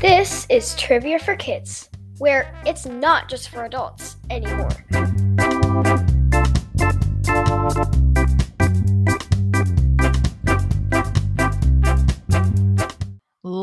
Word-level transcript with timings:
This 0.00 0.46
is 0.50 0.74
Trivia 0.74 1.18
for 1.18 1.36
Kids, 1.36 1.88
where 2.18 2.52
it's 2.66 2.86
not 2.86 3.28
just 3.28 3.50
for 3.50 3.64
adults 3.64 4.16
anymore. 4.30 4.70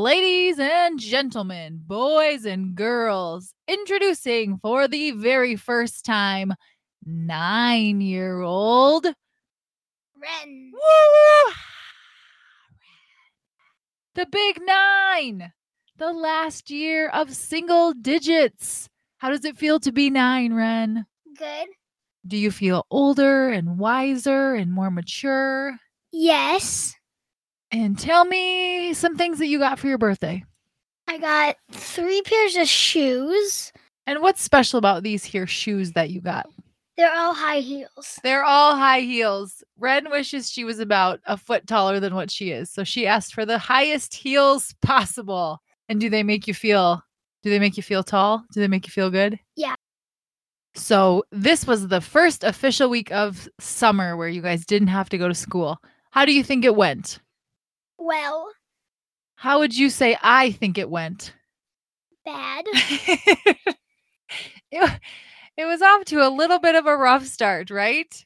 Ladies 0.09 0.57
and 0.57 0.99
gentlemen, 0.99 1.81
boys 1.85 2.43
and 2.43 2.73
girls, 2.73 3.53
introducing 3.67 4.57
for 4.57 4.87
the 4.87 5.11
very 5.11 5.55
first 5.55 6.03
time 6.03 6.55
nine 7.05 8.01
year 8.01 8.41
old. 8.41 9.05
Ren. 9.05 10.71
Woo! 10.73 11.53
The 14.15 14.25
big 14.31 14.59
nine, 14.65 15.53
the 15.97 16.11
last 16.11 16.71
year 16.71 17.09
of 17.09 17.35
single 17.35 17.93
digits. 17.93 18.89
How 19.19 19.29
does 19.29 19.45
it 19.45 19.59
feel 19.59 19.79
to 19.81 19.91
be 19.91 20.09
nine, 20.09 20.55
Ren? 20.55 21.05
Good. 21.37 21.67
Do 22.25 22.35
you 22.35 22.49
feel 22.49 22.87
older 22.89 23.49
and 23.49 23.77
wiser 23.77 24.55
and 24.55 24.71
more 24.71 24.89
mature? 24.89 25.77
Yes. 26.11 26.95
And 27.71 27.97
tell 27.97 28.25
me 28.25 28.93
some 28.93 29.15
things 29.15 29.39
that 29.39 29.47
you 29.47 29.59
got 29.59 29.79
for 29.79 29.87
your 29.87 29.97
birthday. 29.97 30.43
I 31.07 31.17
got 31.17 31.55
three 31.71 32.21
pairs 32.21 32.55
of 32.55 32.67
shoes. 32.67 33.71
And 34.07 34.21
what's 34.21 34.41
special 34.41 34.79
about 34.79 35.03
these 35.03 35.23
here 35.23 35.47
shoes 35.47 35.91
that 35.93 36.09
you 36.09 36.21
got? 36.21 36.47
They're 36.97 37.13
all 37.15 37.33
high 37.33 37.59
heels. 37.59 38.19
They're 38.23 38.43
all 38.43 38.75
high 38.75 39.01
heels. 39.01 39.63
Ren 39.77 40.09
wishes 40.11 40.51
she 40.51 40.63
was 40.63 40.79
about 40.79 41.21
a 41.25 41.37
foot 41.37 41.65
taller 41.65 41.99
than 41.99 42.13
what 42.13 42.29
she 42.29 42.51
is. 42.51 42.69
So 42.69 42.83
she 42.83 43.07
asked 43.07 43.33
for 43.33 43.45
the 43.45 43.57
highest 43.57 44.13
heels 44.13 44.75
possible. 44.81 45.61
And 45.87 45.99
do 46.01 46.09
they 46.09 46.23
make 46.23 46.47
you 46.47 46.53
feel 46.53 47.01
do 47.41 47.49
they 47.49 47.59
make 47.59 47.77
you 47.77 47.83
feel 47.83 48.03
tall? 48.03 48.43
Do 48.51 48.59
they 48.59 48.67
make 48.67 48.85
you 48.85 48.91
feel 48.91 49.09
good? 49.09 49.39
Yeah. 49.55 49.75
So 50.75 51.23
this 51.31 51.65
was 51.65 51.87
the 51.87 52.01
first 52.01 52.43
official 52.43 52.89
week 52.89 53.11
of 53.11 53.47
summer 53.59 54.17
where 54.17 54.27
you 54.27 54.41
guys 54.41 54.65
didn't 54.65 54.89
have 54.89 55.09
to 55.09 55.17
go 55.17 55.27
to 55.27 55.33
school. 55.33 55.77
How 56.11 56.25
do 56.25 56.33
you 56.33 56.43
think 56.43 56.65
it 56.65 56.75
went? 56.75 57.19
Well, 57.99 58.51
How 59.35 59.59
would 59.59 59.77
you 59.77 59.89
say 59.89 60.17
I 60.21 60.51
think 60.51 60.77
it 60.77 60.89
went? 60.89 61.33
bad. 62.25 62.65
it, 64.71 64.99
it 65.57 65.65
was 65.65 65.81
off 65.81 66.05
to 66.05 66.25
a 66.25 66.29
little 66.29 66.59
bit 66.59 66.75
of 66.75 66.85
a 66.85 66.95
rough 66.95 67.25
start, 67.25 67.69
right? 67.69 68.25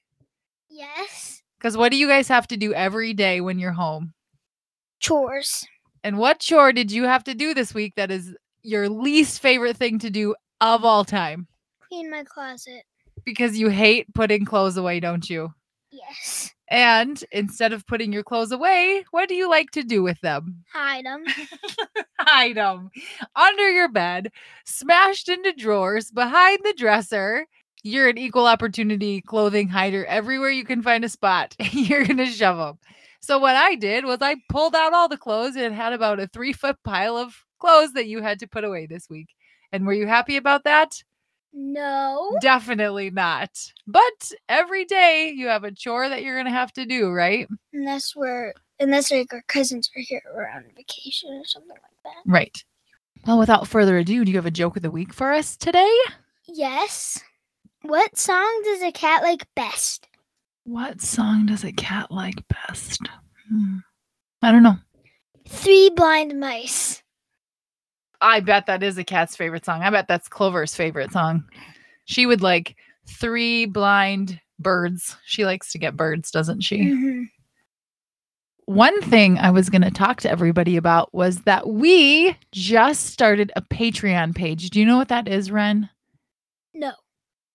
yes. 0.69 1.41
Because 1.57 1.77
what 1.77 1.91
do 1.91 1.97
you 1.97 2.07
guys 2.09 2.27
have 2.27 2.47
to 2.47 2.57
do 2.57 2.73
every 2.73 3.13
day 3.13 3.39
when 3.39 3.57
you're 3.57 3.71
home? 3.71 4.13
Chores. 4.99 5.65
And 6.03 6.17
what 6.17 6.39
chore 6.41 6.73
did 6.73 6.91
you 6.91 7.03
have 7.05 7.23
to 7.23 7.33
do 7.33 7.53
this 7.53 7.73
week 7.73 7.93
that 7.95 8.11
is 8.11 8.35
your 8.63 8.89
least 8.89 9.41
favorite 9.41 9.77
thing 9.77 9.97
to 9.99 10.09
do 10.09 10.35
of 10.59 10.83
all 10.83 11.05
time? 11.05 11.47
Clean 11.87 12.11
my 12.11 12.25
closet. 12.25 12.83
Because 13.23 13.57
you 13.57 13.69
hate 13.69 14.13
putting 14.13 14.43
clothes 14.43 14.75
away, 14.75 14.99
don't 14.99 15.29
you? 15.29 15.53
Yes. 15.91 16.51
And 16.73 17.23
instead 17.31 17.71
of 17.71 17.85
putting 17.85 18.11
your 18.11 18.23
clothes 18.23 18.51
away, 18.51 19.05
what 19.11 19.29
do 19.29 19.35
you 19.35 19.47
like 19.47 19.69
to 19.71 19.83
do 19.83 20.01
with 20.01 20.19
them? 20.21 20.63
Hide 20.73 21.05
them. 21.05 21.23
Hide 22.19 22.57
them 22.57 22.89
under 23.35 23.69
your 23.69 23.89
bed, 23.89 24.31
smashed 24.65 25.29
into 25.29 25.53
drawers, 25.53 26.09
behind 26.09 26.61
the 26.63 26.73
dresser. 26.75 27.45
You're 27.83 28.09
an 28.09 28.17
equal 28.17 28.47
opportunity 28.47 29.21
clothing 29.21 29.67
hider 29.67 30.03
everywhere 30.05 30.49
you 30.49 30.65
can 30.65 30.81
find 30.81 31.05
a 31.05 31.09
spot. 31.09 31.55
You're 31.71 32.05
going 32.05 32.17
to 32.17 32.25
shove 32.25 32.57
them. 32.57 32.79
So, 33.19 33.37
what 33.37 33.55
I 33.55 33.75
did 33.75 34.03
was 34.03 34.17
I 34.21 34.37
pulled 34.49 34.73
out 34.73 34.93
all 34.93 35.07
the 35.07 35.15
clothes 35.15 35.55
and 35.55 35.75
had 35.75 35.93
about 35.93 36.19
a 36.19 36.27
three 36.27 36.53
foot 36.53 36.77
pile 36.83 37.17
of 37.17 37.35
clothes 37.59 37.93
that 37.93 38.07
you 38.07 38.23
had 38.23 38.39
to 38.39 38.47
put 38.47 38.63
away 38.63 38.87
this 38.87 39.07
week. 39.11 39.27
And 39.71 39.85
were 39.85 39.93
you 39.93 40.07
happy 40.07 40.37
about 40.37 40.63
that? 40.63 41.03
No. 41.53 42.35
Definitely 42.41 43.11
not. 43.11 43.49
But 43.85 44.31
every 44.49 44.85
day 44.85 45.31
you 45.35 45.47
have 45.47 45.63
a 45.63 45.71
chore 45.71 46.09
that 46.09 46.23
you're 46.23 46.35
going 46.35 46.51
to 46.51 46.51
have 46.51 46.73
to 46.73 46.85
do, 46.85 47.09
right? 47.11 47.47
Unless 47.71 48.15
we're 48.15 48.53
unless 48.79 49.11
like 49.11 49.31
our 49.33 49.43
cousins 49.47 49.89
are 49.95 50.01
here 50.01 50.23
or 50.33 50.49
on 50.49 50.65
vacation 50.75 51.29
or 51.31 51.45
something 51.45 51.69
like 51.69 52.03
that. 52.03 52.23
Right. 52.25 52.63
Well, 53.25 53.39
without 53.39 53.67
further 53.67 53.97
ado, 53.97 54.25
do 54.25 54.31
you 54.31 54.37
have 54.37 54.45
a 54.45 54.51
joke 54.51 54.75
of 54.75 54.81
the 54.81 54.91
week 54.91 55.13
for 55.13 55.31
us 55.31 55.55
today? 55.55 55.95
Yes. 56.47 57.21
What 57.83 58.17
song 58.17 58.61
does 58.65 58.81
a 58.81 58.91
cat 58.91 59.21
like 59.21 59.47
best? 59.55 60.07
What 60.63 61.01
song 61.01 61.45
does 61.45 61.63
a 61.63 61.71
cat 61.71 62.11
like 62.11 62.43
best? 62.47 63.01
Hmm. 63.49 63.77
I 64.41 64.51
don't 64.51 64.63
know. 64.63 64.77
Three 65.47 65.89
blind 65.95 66.39
mice. 66.39 67.02
I 68.23 68.39
bet 68.39 68.65
that 68.67 68.81
is 68.81 68.97
a 68.97 69.03
cat's 69.03 69.35
favorite 69.35 69.65
song. 69.65 69.81
I 69.81 69.89
bet 69.89 70.07
that's 70.07 70.29
Clover's 70.29 70.73
favorite 70.73 71.11
song. 71.11 71.43
She 72.05 72.25
would 72.25 72.41
like 72.41 72.75
three 73.07 73.65
blind 73.65 74.39
birds. 74.59 75.15
She 75.25 75.45
likes 75.45 75.71
to 75.73 75.77
get 75.77 75.97
birds, 75.97 76.31
doesn't 76.31 76.61
she? 76.61 76.77
Mhm. 76.79 77.25
One 78.65 79.01
thing 79.01 79.37
I 79.37 79.51
was 79.51 79.69
going 79.69 79.81
to 79.81 79.91
talk 79.91 80.21
to 80.21 80.31
everybody 80.31 80.77
about 80.77 81.13
was 81.13 81.41
that 81.41 81.67
we 81.67 82.37
just 82.53 83.07
started 83.07 83.51
a 83.57 83.61
Patreon 83.61 84.33
page. 84.33 84.69
Do 84.69 84.79
you 84.79 84.85
know 84.85 84.95
what 84.95 85.09
that 85.09 85.27
is, 85.27 85.51
Ren? 85.51 85.89
No. 86.73 86.93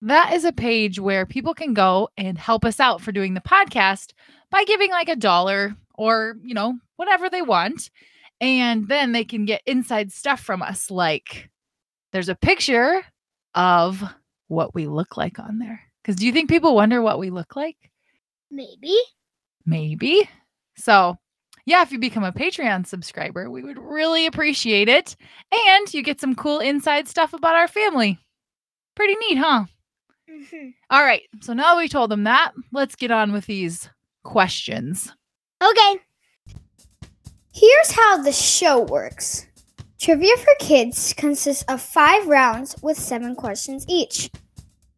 That 0.03 0.35
is 0.35 0.45
a 0.45 0.53
page 0.53 1.01
where 1.01 1.25
people 1.25 1.55
can 1.55 1.73
go 1.73 2.11
and 2.19 2.37
help 2.37 2.65
us 2.65 2.79
out 2.79 3.01
for 3.01 3.11
doing 3.11 3.33
the 3.33 3.41
podcast 3.41 4.13
by 4.51 4.65
giving 4.65 4.91
like 4.91 5.09
a 5.09 5.17
dollar 5.17 5.75
or, 5.95 6.37
you 6.43 6.53
know, 6.55 6.75
whatever 6.97 7.31
they 7.31 7.43
want. 7.43 7.89
And 8.41 8.89
then 8.89 9.13
they 9.13 9.25
can 9.25 9.45
get 9.45 9.63
inside 9.67 10.13
stuff 10.13 10.41
from 10.41 10.63
us. 10.63 10.91
Like 10.91 11.51
there's 12.13 12.29
a 12.29 12.35
picture 12.35 13.03
of 13.55 14.03
what 14.49 14.75
we 14.75 14.87
look 14.87 15.17
like 15.17 15.39
on 15.39 15.59
there. 15.59 15.81
Because 16.03 16.17
do 16.17 16.27
you 16.27 16.33
think 16.33 16.49
people 16.49 16.75
wonder 16.75 17.03
what 17.03 17.19
we 17.19 17.31
look 17.31 17.57
like? 17.57 17.77
Maybe. 18.51 18.97
Maybe. 19.67 20.29
So, 20.77 21.19
yeah, 21.67 21.83
if 21.83 21.93
you 21.93 21.99
become 21.99 22.25
a 22.25 22.33
Patreon 22.33 22.87
subscriber, 22.87 23.51
we 23.51 23.63
would 23.63 23.79
really 23.79 24.27
appreciate 24.27 24.89
it. 24.89 25.17
And 25.53 25.93
you 25.93 26.03
get 26.03 26.21
some 26.21 26.35
cool 26.35 26.61
inside 26.61 27.09
stuff 27.09 27.35
about 27.35 27.57
our 27.57 27.69
family. 27.69 28.19
Pretty 28.95 29.17
neat, 29.17 29.39
huh? 29.39 29.67
Mhm. 30.31 30.75
All 30.91 31.03
right. 31.03 31.23
So 31.41 31.53
now 31.53 31.77
we 31.77 31.89
told 31.89 32.11
them 32.11 32.25
that, 32.25 32.53
let's 32.73 32.95
get 32.95 33.11
on 33.11 33.33
with 33.33 33.47
these 33.47 33.91
questions. 34.25 35.13
Okay. 35.63 36.01
Here's 37.61 37.91
how 37.91 38.23
the 38.23 38.31
show 38.31 38.83
works 38.83 39.45
Trivia 40.01 40.37
for 40.37 40.55
Kids 40.61 41.13
consists 41.17 41.65
of 41.65 41.81
five 41.81 42.29
rounds 42.29 42.77
with 42.83 42.97
seven 42.97 43.35
questions 43.35 43.85
each. 43.89 44.31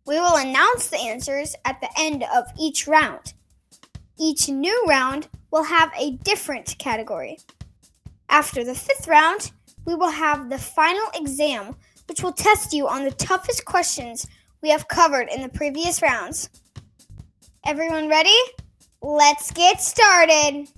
We 0.06 0.20
will 0.20 0.36
announce 0.36 0.88
the 0.88 0.98
answers 0.98 1.56
at 1.64 1.80
the 1.80 1.88
end 1.98 2.22
of 2.22 2.44
each 2.60 2.86
round. 2.86 3.32
Each 4.18 4.50
new 4.50 4.84
round 4.86 5.28
will 5.50 5.62
have 5.62 5.90
a 5.98 6.18
different 6.18 6.76
category. 6.78 7.38
After 8.28 8.62
the 8.62 8.74
fifth 8.74 9.08
round, 9.08 9.52
we 9.86 9.94
will 9.94 10.10
have 10.10 10.50
the 10.50 10.58
final 10.58 11.08
exam, 11.14 11.74
which 12.10 12.22
will 12.22 12.34
test 12.34 12.74
you 12.74 12.86
on 12.86 13.04
the 13.04 13.12
toughest 13.12 13.64
questions 13.64 14.26
we 14.60 14.68
have 14.68 14.86
covered 14.86 15.30
in 15.34 15.40
the 15.40 15.48
previous 15.48 16.02
rounds. 16.02 16.50
Everyone 17.64 18.10
ready? 18.10 18.36
Let's 19.00 19.50
get 19.50 19.80
started. 19.80 20.68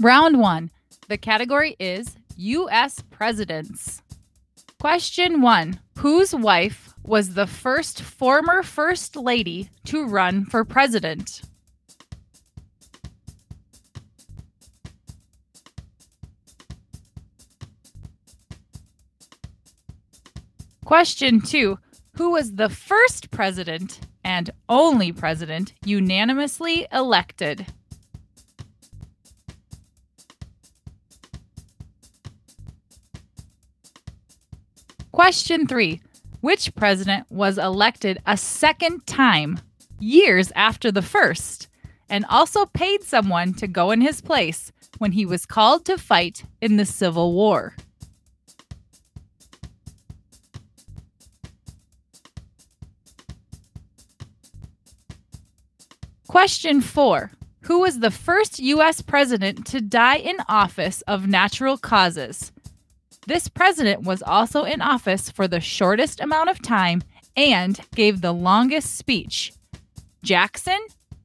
Round 0.00 0.40
one. 0.40 0.70
The 1.08 1.18
category 1.18 1.76
is 1.78 2.16
U.S. 2.36 3.00
presidents. 3.10 4.02
Question 4.80 5.40
one 5.40 5.78
Whose 5.98 6.34
wife 6.34 6.94
was 7.04 7.34
the 7.34 7.46
first 7.46 8.02
former 8.02 8.64
First 8.64 9.14
Lady 9.14 9.70
to 9.84 10.04
run 10.04 10.44
for 10.44 10.64
president? 10.64 11.42
Question 20.84 21.40
two 21.40 21.78
Who 22.16 22.32
was 22.32 22.54
the 22.54 22.68
first 22.68 23.30
president 23.30 24.00
and 24.24 24.50
only 24.68 25.12
president 25.12 25.72
unanimously 25.84 26.88
elected? 26.92 27.66
Question 35.16 35.66
three 35.66 36.02
Which 36.42 36.74
president 36.74 37.24
was 37.30 37.56
elected 37.56 38.20
a 38.26 38.36
second 38.36 39.06
time, 39.06 39.58
years 39.98 40.52
after 40.54 40.92
the 40.92 41.00
first, 41.00 41.68
and 42.10 42.26
also 42.28 42.66
paid 42.66 43.02
someone 43.02 43.54
to 43.54 43.66
go 43.66 43.92
in 43.92 44.02
his 44.02 44.20
place 44.20 44.72
when 44.98 45.12
he 45.12 45.24
was 45.24 45.46
called 45.46 45.86
to 45.86 45.96
fight 45.96 46.44
in 46.60 46.76
the 46.76 46.84
Civil 46.84 47.32
War? 47.32 47.74
Question 56.28 56.82
four 56.82 57.30
Who 57.62 57.80
was 57.80 58.00
the 58.00 58.10
first 58.10 58.58
U.S. 58.58 59.00
president 59.00 59.66
to 59.68 59.80
die 59.80 60.18
in 60.18 60.36
office 60.46 61.00
of 61.08 61.26
natural 61.26 61.78
causes? 61.78 62.52
This 63.26 63.48
president 63.48 64.02
was 64.02 64.22
also 64.22 64.62
in 64.62 64.80
office 64.80 65.30
for 65.30 65.48
the 65.48 65.58
shortest 65.58 66.20
amount 66.20 66.48
of 66.48 66.62
time 66.62 67.02
and 67.36 67.78
gave 67.96 68.20
the 68.20 68.32
longest 68.32 68.96
speech. 68.96 69.52
Jackson, 70.22 70.78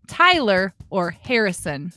Tyler, 0.08 0.74
or 0.90 1.12
Harrison? 1.12 1.94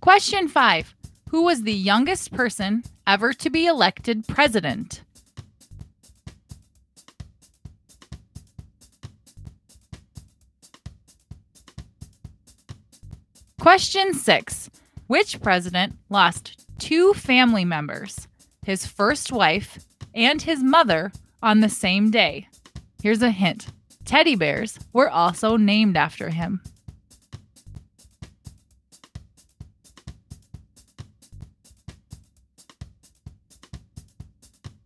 Question 0.00 0.46
five 0.46 0.94
Who 1.30 1.42
was 1.42 1.62
the 1.62 1.74
youngest 1.74 2.32
person 2.32 2.84
ever 3.08 3.32
to 3.32 3.50
be 3.50 3.66
elected 3.66 4.26
president? 4.28 5.02
Question 13.70 14.14
six 14.14 14.68
Which 15.06 15.40
president 15.40 15.96
lost 16.08 16.66
two 16.80 17.14
family 17.14 17.64
members, 17.64 18.26
his 18.66 18.84
first 18.84 19.30
wife 19.30 19.78
and 20.12 20.42
his 20.42 20.60
mother, 20.60 21.12
on 21.40 21.60
the 21.60 21.68
same 21.68 22.10
day? 22.10 22.48
Here's 23.00 23.22
a 23.22 23.30
hint 23.30 23.68
teddy 24.04 24.34
bears 24.34 24.76
were 24.92 25.08
also 25.08 25.56
named 25.56 25.96
after 25.96 26.30
him. 26.30 26.60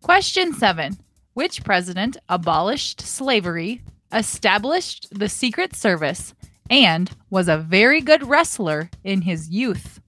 Question 0.03 0.53
seven 0.53 0.99
Which 1.33 1.65
president 1.65 2.19
abolished 2.29 3.01
slavery, 3.01 3.81
established 4.13 5.09
the 5.11 5.31
Secret 5.31 5.75
Service, 5.75 6.35
and 6.75 7.09
was 7.31 7.49
a 7.49 7.57
very 7.57 8.01
good 8.01 8.27
wrestler 8.27 8.91
in 9.05 9.23
his 9.23 9.49
youth? 9.49 10.01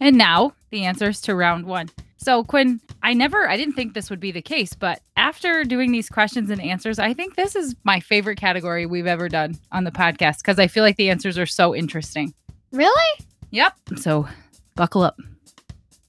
And 0.00 0.18
now 0.18 0.52
the 0.70 0.84
answers 0.84 1.20
to 1.22 1.36
round 1.36 1.64
one. 1.64 1.88
So, 2.16 2.42
Quinn, 2.42 2.80
I 3.04 3.14
never, 3.14 3.48
I 3.48 3.56
didn't 3.56 3.74
think 3.74 3.94
this 3.94 4.10
would 4.10 4.18
be 4.18 4.32
the 4.32 4.42
case, 4.42 4.72
but 4.74 5.00
after 5.16 5.62
doing 5.62 5.92
these 5.92 6.08
questions 6.08 6.50
and 6.50 6.60
answers, 6.60 6.98
I 6.98 7.14
think 7.14 7.36
this 7.36 7.54
is 7.54 7.76
my 7.84 8.00
favorite 8.00 8.36
category 8.36 8.84
we've 8.84 9.06
ever 9.06 9.28
done 9.28 9.56
on 9.70 9.84
the 9.84 9.92
podcast 9.92 10.38
because 10.38 10.58
I 10.58 10.66
feel 10.66 10.82
like 10.82 10.96
the 10.96 11.08
answers 11.08 11.38
are 11.38 11.46
so 11.46 11.72
interesting. 11.72 12.34
Really? 12.72 13.24
Yep. 13.52 13.74
So, 13.96 14.26
buckle 14.74 15.02
up. 15.02 15.16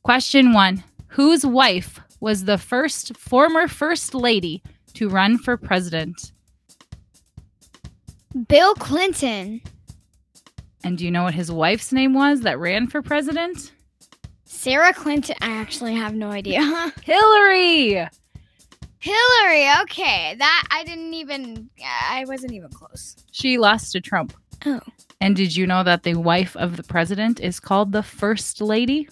Question 0.02 0.54
one 0.54 0.84
Whose 1.18 1.44
wife 1.44 2.00
was 2.20 2.44
the 2.44 2.60
first 2.60 3.18
former 3.18 3.68
first 3.68 4.14
lady 4.14 4.62
to 4.94 5.10
run 5.10 5.40
for 5.40 5.58
president? 5.58 6.32
Bill 8.48 8.76
Clinton. 8.76 9.62
And 10.84 10.96
do 10.96 11.06
you 11.06 11.10
know 11.10 11.24
what 11.24 11.34
his 11.34 11.52
wife's 11.52 11.92
name 11.92 12.14
was 12.14 12.42
that 12.42 12.60
ran 12.60 12.86
for 12.86 13.02
president? 13.02 13.72
Sarah 14.46 14.94
Clinton. 14.94 15.36
I 15.42 15.54
actually 15.54 15.96
have 15.96 16.14
no 16.14 16.30
idea. 16.30 16.62
Hillary. 17.04 18.08
Hillary. 19.00 19.70
Okay, 19.82 20.36
that 20.38 20.68
I 20.70 20.84
didn't 20.84 21.16
even. 21.16 21.72
I 21.84 22.26
wasn't 22.28 22.54
even 22.54 22.70
close. 22.70 23.16
She 23.32 23.58
lost 23.58 23.92
to 23.94 24.02
Trump. 24.02 24.36
Oh. 24.68 24.82
And 25.20 25.36
did 25.36 25.56
you 25.56 25.66
know 25.66 25.84
that 25.84 26.04
the 26.04 26.14
wife 26.14 26.56
of 26.58 26.78
the 26.78 26.84
president 26.84 27.40
is 27.40 27.60
called 27.60 27.92
the 27.92 28.04
first 28.04 28.62
lady? 28.62 29.10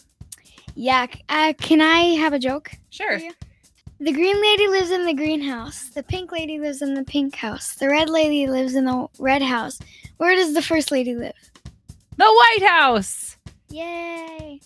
Yeah. 0.76 1.08
Uh, 1.30 1.54
can 1.58 1.82
I 1.82 2.16
have 2.16 2.34
a 2.34 2.40
joke? 2.40 2.72
Sure. 2.90 3.20
The 4.00 4.12
green 4.12 4.42
lady 4.42 4.68
lives 4.68 4.92
in 4.92 5.06
the 5.06 5.14
greenhouse. 5.14 5.90
The 5.90 6.04
pink 6.04 6.32
lady 6.32 6.60
lives 6.60 6.82
in 6.82 6.94
the 6.94 7.04
pink 7.04 7.36
house. 7.36 7.76
The 7.76 7.90
red 7.90 8.10
lady 8.10 8.46
lives 8.46 8.76
in 8.76 8.86
the 8.86 9.08
red 9.20 9.42
house. 9.42 9.80
Where 10.18 10.36
does 10.36 10.54
the 10.54 10.62
first 10.62 10.92
lady 10.92 11.16
live? 11.16 11.34
The 12.18 12.26
White 12.26 12.68
House. 12.70 13.38
Yay! 13.70 14.60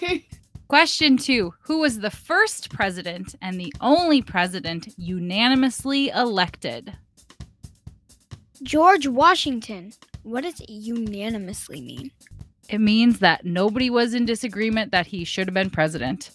Question 0.68 1.18
two 1.18 1.52
Who 1.62 1.80
was 1.80 2.00
the 2.00 2.10
first 2.10 2.70
president 2.70 3.34
and 3.42 3.60
the 3.60 3.72
only 3.80 4.22
president 4.22 4.88
unanimously 4.96 6.08
elected? 6.08 6.94
George 8.62 9.06
Washington. 9.06 9.92
What 10.22 10.44
does 10.44 10.62
unanimously 10.68 11.80
mean? 11.80 12.10
It 12.68 12.80
means 12.80 13.18
that 13.18 13.44
nobody 13.44 13.90
was 13.90 14.14
in 14.14 14.24
disagreement 14.24 14.92
that 14.92 15.06
he 15.06 15.24
should 15.24 15.48
have 15.48 15.54
been 15.54 15.70
president. 15.70 16.30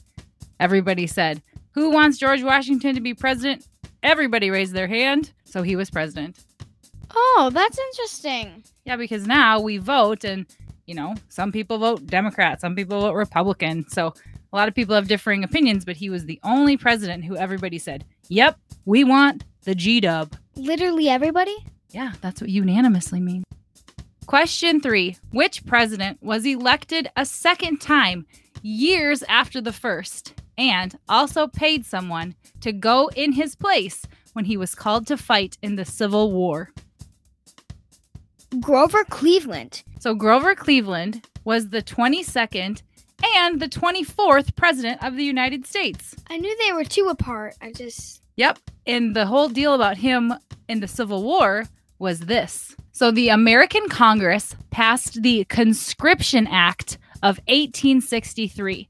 Everybody 0.60 1.08
said, 1.08 1.42
Who 1.72 1.92
wants 1.92 2.18
George 2.18 2.44
Washington 2.44 2.96
to 2.96 3.02
be 3.02 3.14
president? 3.14 3.68
Everybody 4.04 4.50
raised 4.50 4.74
their 4.74 4.88
hand, 4.88 5.32
so 5.46 5.64
he 5.64 5.76
was 5.76 5.90
president. 5.90 6.38
Oh, 7.12 7.50
that's 7.54 7.80
interesting. 7.80 8.64
Yeah, 8.86 8.98
because 8.98 9.26
now 9.26 9.60
we 9.60 9.78
vote, 9.78 10.24
and, 10.24 10.46
you 10.86 10.96
know, 10.96 11.16
some 11.30 11.52
people 11.52 11.78
vote 11.78 12.06
Democrat, 12.06 12.62
some 12.62 12.76
people 12.76 13.02
vote 13.02 13.14
Republican. 13.14 13.88
So 13.90 14.14
a 14.52 14.56
lot 14.56 14.68
of 14.68 14.76
people 14.76 14.96
have 14.96 15.08
differing 15.08 15.44
opinions, 15.44 15.86
but 15.86 15.98
he 15.98 16.10
was 16.10 16.26
the 16.26 16.40
only 16.44 16.78
president 16.78 17.26
who 17.26 17.36
everybody 17.38 17.80
said, 17.80 18.06
Yep, 18.30 18.58
we 18.86 19.04
want 19.04 19.44
the 19.64 19.76
G 19.76 20.00
dub. 20.00 20.36
Literally 20.56 21.10
everybody? 21.10 21.56
Yeah, 21.90 22.14
that's 22.22 22.42
what 22.42 22.50
unanimously 22.50 23.20
means. 23.20 23.44
Question 24.28 24.82
three 24.82 25.16
Which 25.32 25.66
president 25.66 26.22
was 26.22 26.46
elected 26.46 27.10
a 27.16 27.26
second 27.26 27.80
time 27.80 28.28
years 28.62 29.24
after 29.30 29.62
the 29.62 29.72
first 29.72 30.34
and 30.58 31.00
also 31.08 31.48
paid 31.48 31.86
someone 31.86 32.36
to 32.60 32.74
go 32.74 33.10
in 33.16 33.32
his 33.32 33.56
place 33.56 34.06
when 34.34 34.44
he 34.44 34.58
was 34.58 34.76
called 34.76 35.08
to 35.08 35.16
fight 35.16 35.58
in 35.62 35.78
the 35.78 35.86
Civil 35.86 36.34
War? 36.34 36.72
Grover 38.60 39.06
Cleveland. 39.06 39.84
So, 40.00 40.14
Grover 40.14 40.56
Cleveland 40.56 41.26
was 41.46 41.70
the 41.70 41.82
22nd 41.82 42.82
and 43.38 43.62
the 43.62 43.70
24th 43.70 44.58
president 44.58 45.02
of 45.02 45.16
the 45.16 45.24
United 45.24 45.66
States. 45.66 46.16
I 46.30 46.36
knew 46.36 46.54
they 46.66 46.74
were 46.74 46.84
two 46.84 47.08
apart. 47.08 47.56
I 47.62 47.72
just. 47.72 48.22
Yep. 48.36 48.60
And 48.86 49.16
the 49.16 49.26
whole 49.26 49.48
deal 49.48 49.74
about 49.74 49.98
him 49.98 50.34
in 50.68 50.82
the 50.82 50.88
Civil 50.88 51.24
War 51.24 51.64
was 51.98 52.20
this. 52.20 52.76
So 52.98 53.12
the 53.12 53.30
American 53.30 53.90
Congress 53.90 54.56
passed 54.72 55.22
the 55.22 55.44
Conscription 55.44 56.48
Act 56.48 56.98
of 57.22 57.38
1863. 57.48 58.90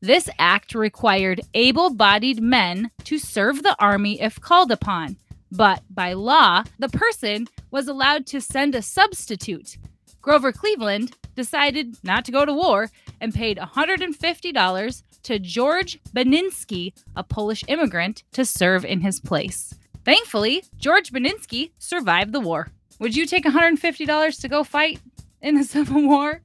This 0.00 0.30
act 0.38 0.76
required 0.76 1.40
able 1.54 1.92
bodied 1.92 2.40
men 2.40 2.92
to 3.02 3.18
serve 3.18 3.64
the 3.64 3.74
army 3.80 4.20
if 4.20 4.40
called 4.40 4.70
upon, 4.70 5.16
but 5.50 5.82
by 5.90 6.12
law, 6.12 6.62
the 6.78 6.88
person 6.88 7.48
was 7.72 7.88
allowed 7.88 8.26
to 8.26 8.40
send 8.40 8.76
a 8.76 8.80
substitute. 8.80 9.76
Grover 10.22 10.52
Cleveland 10.52 11.16
decided 11.34 11.96
not 12.04 12.24
to 12.26 12.30
go 12.30 12.44
to 12.44 12.54
war 12.54 12.92
and 13.20 13.34
paid 13.34 13.58
$150 13.58 15.02
to 15.24 15.38
George 15.40 15.98
Beninsky, 16.14 16.92
a 17.16 17.24
Polish 17.24 17.64
immigrant, 17.66 18.22
to 18.34 18.44
serve 18.44 18.84
in 18.84 19.00
his 19.00 19.18
place. 19.18 19.74
Thankfully, 20.04 20.62
George 20.78 21.10
Beninsky 21.10 21.72
survived 21.80 22.30
the 22.32 22.38
war. 22.38 22.68
Would 22.98 23.14
you 23.16 23.26
take 23.26 23.44
$150 23.44 24.40
to 24.40 24.48
go 24.48 24.64
fight 24.64 25.00
in 25.42 25.54
the 25.54 25.64
Civil 25.74 26.02
War 26.06 26.40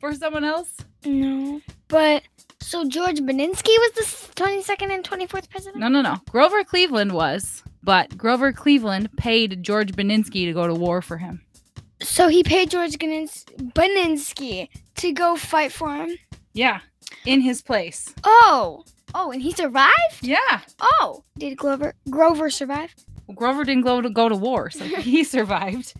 for 0.00 0.14
someone 0.14 0.44
else? 0.44 0.76
No. 1.04 1.60
But. 1.88 2.22
So 2.60 2.88
George 2.88 3.20
Beninsky 3.20 3.68
was 3.78 3.92
the 3.92 4.32
22nd 4.42 4.92
and 4.92 5.04
24th 5.04 5.48
president? 5.50 5.76
No, 5.76 5.86
no, 5.88 6.00
no. 6.02 6.16
Grover 6.30 6.64
Cleveland 6.64 7.12
was, 7.12 7.62
but 7.84 8.18
Grover 8.18 8.52
Cleveland 8.52 9.08
paid 9.16 9.62
George 9.62 9.92
Beninsky 9.92 10.46
to 10.46 10.52
go 10.52 10.66
to 10.66 10.74
war 10.74 11.00
for 11.00 11.16
him. 11.18 11.42
So 12.02 12.26
he 12.26 12.42
paid 12.42 12.70
George 12.70 12.98
Benins- 12.98 13.44
Beninsky 13.72 14.68
to 14.96 15.12
go 15.12 15.36
fight 15.36 15.70
for 15.70 15.94
him? 15.94 16.16
Yeah, 16.54 16.80
in 17.24 17.40
his 17.40 17.62
place. 17.62 18.12
Oh. 18.24 18.84
Oh, 19.14 19.30
and 19.30 19.40
he 19.40 19.52
survived? 19.52 19.92
Yeah. 20.22 20.60
Oh. 20.80 21.22
Did 21.38 21.56
Grover 21.56 21.94
Grover 22.10 22.50
survive? 22.50 22.94
Grover 23.34 23.64
didn't 23.64 23.82
go 23.82 24.00
to 24.00 24.10
go 24.10 24.28
to 24.28 24.36
war, 24.36 24.70
so 24.70 24.84
he 25.00 25.24
survived. 25.24 25.94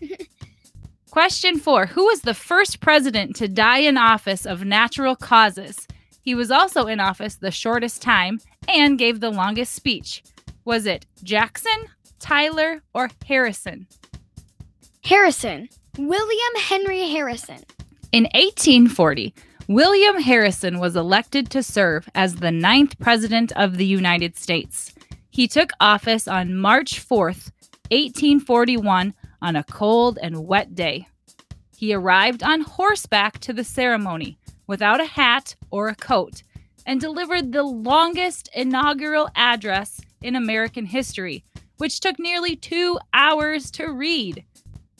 Question 1.11 1.59
four 1.59 1.87
Who 1.87 2.05
was 2.05 2.21
the 2.21 2.33
first 2.33 2.79
president 2.79 3.35
to 3.37 3.47
die 3.47 3.79
in 3.79 3.97
office 3.97 4.45
of 4.45 4.65
natural 4.65 5.15
causes? 5.15 5.87
He 6.21 6.35
was 6.35 6.51
also 6.51 6.87
in 6.87 6.99
office 6.99 7.35
the 7.35 7.51
shortest 7.51 8.01
time 8.01 8.39
and 8.67 8.99
gave 8.99 9.19
the 9.19 9.29
longest 9.29 9.73
speech. 9.73 10.23
Was 10.65 10.85
it 10.85 11.05
Jackson, 11.23 11.85
Tyler, 12.19 12.81
or 12.93 13.09
Harrison? 13.25 13.87
Harrison. 15.03 15.69
William 15.97 16.55
Henry 16.57 17.09
Harrison. 17.09 17.63
In 18.11 18.23
1840, 18.25 19.33
William 19.67 20.21
Harrison 20.21 20.79
was 20.79 20.95
elected 20.95 21.49
to 21.49 21.63
serve 21.63 22.09
as 22.13 22.35
the 22.35 22.51
ninth 22.51 22.99
president 22.99 23.51
of 23.53 23.77
the 23.77 23.85
United 23.85 24.37
States. 24.37 24.93
He 25.37 25.47
took 25.47 25.71
office 25.79 26.27
on 26.27 26.55
March 26.55 26.99
4th, 26.99 27.51
1841, 27.91 29.13
on 29.39 29.55
a 29.55 29.63
cold 29.65 30.17
and 30.19 30.47
wet 30.47 30.73
day. 30.73 31.07
He 31.77 31.93
arrived 31.93 32.41
on 32.41 32.61
horseback 32.61 33.37
to 33.41 33.53
the 33.53 33.63
ceremony 33.63 34.39
without 34.65 34.99
a 34.99 35.05
hat 35.05 35.55
or 35.69 35.89
a 35.89 35.95
coat 35.95 36.41
and 36.87 36.99
delivered 36.99 37.51
the 37.51 37.61
longest 37.61 38.49
inaugural 38.55 39.29
address 39.35 40.01
in 40.23 40.35
American 40.35 40.87
history, 40.87 41.45
which 41.77 41.99
took 41.99 42.17
nearly 42.17 42.55
two 42.55 42.97
hours 43.13 43.69
to 43.69 43.91
read. 43.91 44.43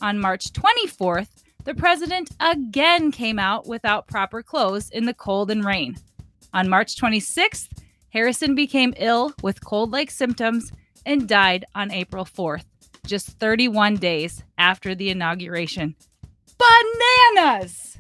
On 0.03 0.20
March 0.20 0.53
24th, 0.53 1.29
the 1.63 1.74
president 1.74 2.29
again 2.39 3.12
came 3.12 3.39
out 3.39 3.65
without 3.65 4.06
proper 4.06 4.44
clothes 4.44 4.91
in 4.91 5.06
the 5.06 5.15
cold 5.15 5.50
and 5.50 5.65
rain. 5.65 5.98
On 6.53 6.70
March 6.70 6.96
26th, 6.96 7.70
Harrison 8.17 8.55
became 8.55 8.95
ill 8.97 9.31
with 9.43 9.63
cold 9.63 9.91
like 9.91 10.09
symptoms 10.09 10.71
and 11.05 11.29
died 11.29 11.65
on 11.75 11.91
April 11.91 12.25
4th, 12.25 12.65
just 13.05 13.27
31 13.39 13.97
days 13.97 14.43
after 14.57 14.95
the 14.95 15.12
inauguration. 15.12 15.95
Bananas! 16.57 18.00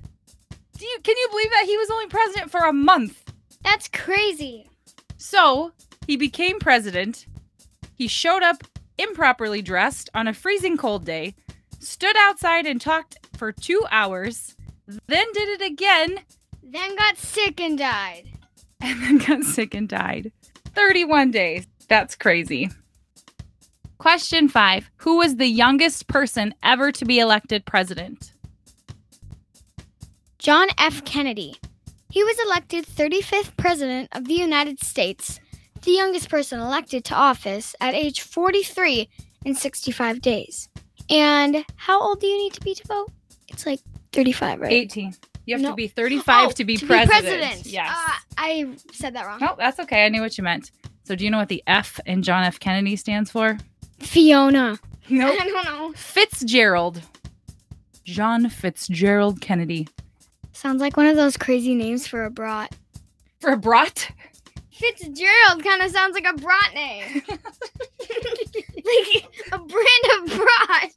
Do 0.75 0.87
you, 0.87 0.97
can 1.03 1.15
you 1.15 1.27
believe 1.29 1.51
that 1.51 1.65
he 1.67 1.77
was 1.77 1.91
only 1.91 2.07
president 2.07 2.49
for 2.49 2.61
a 2.61 2.73
month? 2.73 3.31
That's 3.63 3.87
crazy. 3.89 4.67
So 5.17 5.71
he 6.07 6.17
became 6.17 6.57
president. 6.57 7.27
He 7.93 8.07
showed 8.07 8.41
up 8.41 8.63
improperly 8.97 9.61
dressed 9.61 10.09
on 10.15 10.27
a 10.27 10.33
freezing 10.33 10.77
cold 10.77 11.05
day, 11.05 11.35
stood 11.77 12.15
outside 12.17 12.65
and 12.65 12.81
talked 12.81 13.19
for 13.37 13.51
two 13.51 13.85
hours, 13.91 14.55
then 14.87 15.27
did 15.33 15.61
it 15.61 15.61
again, 15.61 16.21
Then 16.63 16.95
got 16.95 17.17
sick 17.17 17.61
and 17.61 17.77
died. 17.77 18.36
and 18.81 19.01
then 19.01 19.17
got 19.17 19.43
sick 19.43 19.73
and 19.73 19.89
died. 19.89 20.31
31 20.75 21.31
days. 21.31 21.65
That's 21.87 22.15
crazy. 22.15 22.69
Question 23.97 24.47
five 24.47 24.89
Who 24.97 25.17
was 25.17 25.37
the 25.37 25.47
youngest 25.47 26.07
person 26.07 26.53
ever 26.61 26.91
to 26.91 27.05
be 27.05 27.19
elected 27.19 27.65
president? 27.65 28.33
John 30.37 30.67
F. 30.77 31.03
Kennedy. 31.03 31.55
He 32.09 32.23
was 32.23 32.37
elected 32.45 32.85
35th 32.85 33.57
President 33.57 34.09
of 34.13 34.25
the 34.25 34.33
United 34.33 34.81
States, 34.81 35.39
the 35.81 35.91
youngest 35.91 36.29
person 36.29 36.59
elected 36.59 37.03
to 37.05 37.15
office 37.15 37.75
at 37.81 37.93
age 37.93 38.21
43 38.21 39.09
in 39.45 39.55
65 39.55 40.21
days. 40.21 40.69
And 41.09 41.65
how 41.75 42.01
old 42.01 42.19
do 42.19 42.27
you 42.27 42.37
need 42.37 42.53
to 42.53 42.61
be 42.61 42.75
to 42.75 42.87
vote? 42.87 43.11
It's 43.49 43.65
like 43.65 43.79
35, 44.13 44.61
right? 44.61 44.71
18. 44.71 45.15
You 45.47 45.57
have 45.57 45.65
to 45.65 45.73
be 45.75 45.87
35 45.87 46.47
Oh, 46.49 46.51
to 46.51 46.63
be 46.65 46.77
president. 46.77 47.09
president. 47.09 47.65
Yes. 47.65 47.89
Uh, 47.91 48.13
I 48.37 48.75
said 48.91 49.15
that 49.15 49.25
wrong. 49.25 49.39
no, 49.39 49.55
that's 49.57 49.79
okay. 49.79 50.05
I 50.05 50.09
knew 50.09 50.21
what 50.21 50.37
you 50.37 50.43
meant. 50.43 50.71
So, 51.05 51.15
do 51.15 51.23
you 51.23 51.31
know 51.31 51.37
what 51.37 51.47
the 51.47 51.63
F 51.65 51.99
in 52.05 52.21
John 52.21 52.43
F. 52.43 52.59
Kennedy 52.59 52.97
stands 52.97 53.31
for? 53.31 53.57
Fiona. 53.99 54.77
Nope. 55.09 55.37
I 55.41 55.47
don't 55.47 55.65
know. 55.65 55.93
Fitzgerald. 55.95 57.01
John 58.03 58.49
Fitzgerald 58.49 59.39
Kennedy. 59.41 59.87
Sounds 60.51 60.81
like 60.81 60.97
one 60.97 61.07
of 61.07 61.15
those 61.15 61.37
crazy 61.37 61.73
names 61.75 62.05
for 62.07 62.25
a 62.25 62.29
brat. 62.29 62.75
For 63.39 63.51
a 63.51 63.57
brat? 63.57 64.11
Fitzgerald 64.71 65.63
kind 65.63 65.81
of 65.81 65.91
sounds 65.91 66.13
like 66.13 66.25
a 66.27 66.33
brat 66.33 66.73
name. 66.73 67.21
like 67.29 69.25
a 69.51 69.57
brand 69.59 70.05
of 70.31 70.37
brat. 70.37 70.91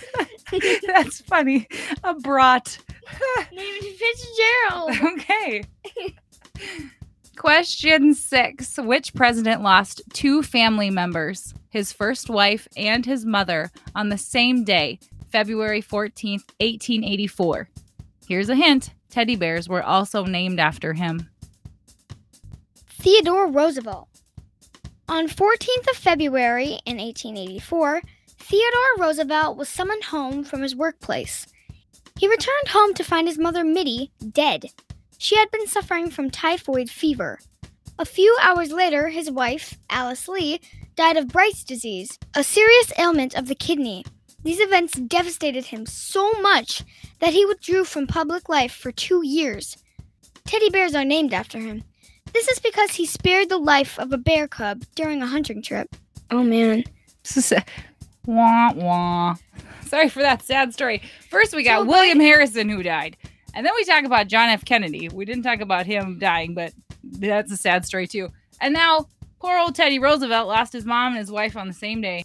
That's 0.86 1.20
funny. 1.22 1.68
A 2.04 2.14
brat. 2.14 2.78
Named 3.52 3.84
Fitzgerald. 3.84 5.18
okay. 5.18 5.64
Question 7.36 8.14
six 8.14 8.76
Which 8.78 9.14
president 9.14 9.62
lost 9.62 10.02
two 10.12 10.42
family 10.42 10.90
members, 10.90 11.54
his 11.70 11.92
first 11.92 12.28
wife 12.28 12.68
and 12.76 13.04
his 13.04 13.24
mother, 13.24 13.70
on 13.94 14.08
the 14.08 14.18
same 14.18 14.64
day, 14.64 14.98
February 15.30 15.82
14th, 15.82 16.44
1884? 16.60 17.68
Here's 18.28 18.48
a 18.48 18.54
hint 18.54 18.90
teddy 19.10 19.36
bears 19.36 19.68
were 19.68 19.82
also 19.82 20.24
named 20.24 20.58
after 20.58 20.94
him. 20.94 21.28
Theodore 22.88 23.48
Roosevelt. 23.48 24.08
On 25.08 25.28
14th 25.28 25.90
of 25.90 25.96
February 25.96 26.78
in 26.86 26.96
1884, 26.96 28.00
Theodore 28.42 28.96
Roosevelt 28.98 29.56
was 29.56 29.68
summoned 29.68 30.04
home 30.04 30.42
from 30.42 30.62
his 30.62 30.74
workplace. 30.74 31.46
He 32.18 32.28
returned 32.28 32.68
home 32.68 32.92
to 32.94 33.04
find 33.04 33.28
his 33.28 33.38
mother 33.38 33.64
Mittie 33.64 34.10
dead. 34.32 34.66
She 35.16 35.36
had 35.36 35.50
been 35.52 35.68
suffering 35.68 36.10
from 36.10 36.28
typhoid 36.28 36.90
fever. 36.90 37.38
A 38.00 38.04
few 38.04 38.36
hours 38.42 38.72
later, 38.72 39.08
his 39.08 39.30
wife, 39.30 39.78
Alice 39.90 40.26
Lee, 40.26 40.60
died 40.96 41.16
of 41.16 41.28
Bright's 41.28 41.62
disease, 41.62 42.18
a 42.34 42.42
serious 42.42 42.92
ailment 42.98 43.34
of 43.34 43.46
the 43.46 43.54
kidney. 43.54 44.04
These 44.42 44.60
events 44.60 44.98
devastated 44.98 45.66
him 45.66 45.86
so 45.86 46.32
much 46.40 46.82
that 47.20 47.32
he 47.32 47.46
withdrew 47.46 47.84
from 47.84 48.08
public 48.08 48.48
life 48.48 48.72
for 48.72 48.90
two 48.90 49.24
years. 49.24 49.76
Teddy 50.44 50.68
bears 50.68 50.96
are 50.96 51.04
named 51.04 51.32
after 51.32 51.60
him. 51.60 51.84
This 52.32 52.48
is 52.48 52.58
because 52.58 52.90
he 52.90 53.06
spared 53.06 53.48
the 53.48 53.58
life 53.58 54.00
of 54.00 54.12
a 54.12 54.18
bear 54.18 54.48
cub 54.48 54.82
during 54.96 55.22
a 55.22 55.26
hunting 55.26 55.62
trip. 55.62 55.94
Oh 56.30 56.42
man. 56.42 56.82
wah 58.26 58.72
wah. 58.72 59.36
Sorry 59.86 60.08
for 60.08 60.20
that 60.20 60.42
sad 60.42 60.72
story. 60.72 61.02
First, 61.30 61.54
we 61.54 61.62
got 61.62 61.80
So 61.80 61.84
William 61.86 62.20
Harrison 62.20 62.68
who 62.68 62.82
died, 62.82 63.16
and 63.54 63.66
then 63.66 63.72
we 63.76 63.84
talk 63.84 64.04
about 64.04 64.28
John 64.28 64.48
F. 64.48 64.64
Kennedy. 64.64 65.08
We 65.08 65.24
didn't 65.24 65.42
talk 65.42 65.60
about 65.60 65.86
him 65.86 66.18
dying, 66.18 66.54
but 66.54 66.72
that's 67.02 67.52
a 67.52 67.56
sad 67.56 67.84
story 67.84 68.06
too. 68.06 68.28
And 68.60 68.72
now, 68.72 69.08
poor 69.40 69.58
old 69.58 69.74
Teddy 69.74 69.98
Roosevelt 69.98 70.48
lost 70.48 70.72
his 70.72 70.84
mom 70.84 71.12
and 71.12 71.18
his 71.18 71.30
wife 71.30 71.56
on 71.56 71.68
the 71.68 71.74
same 71.74 72.00
day. 72.00 72.24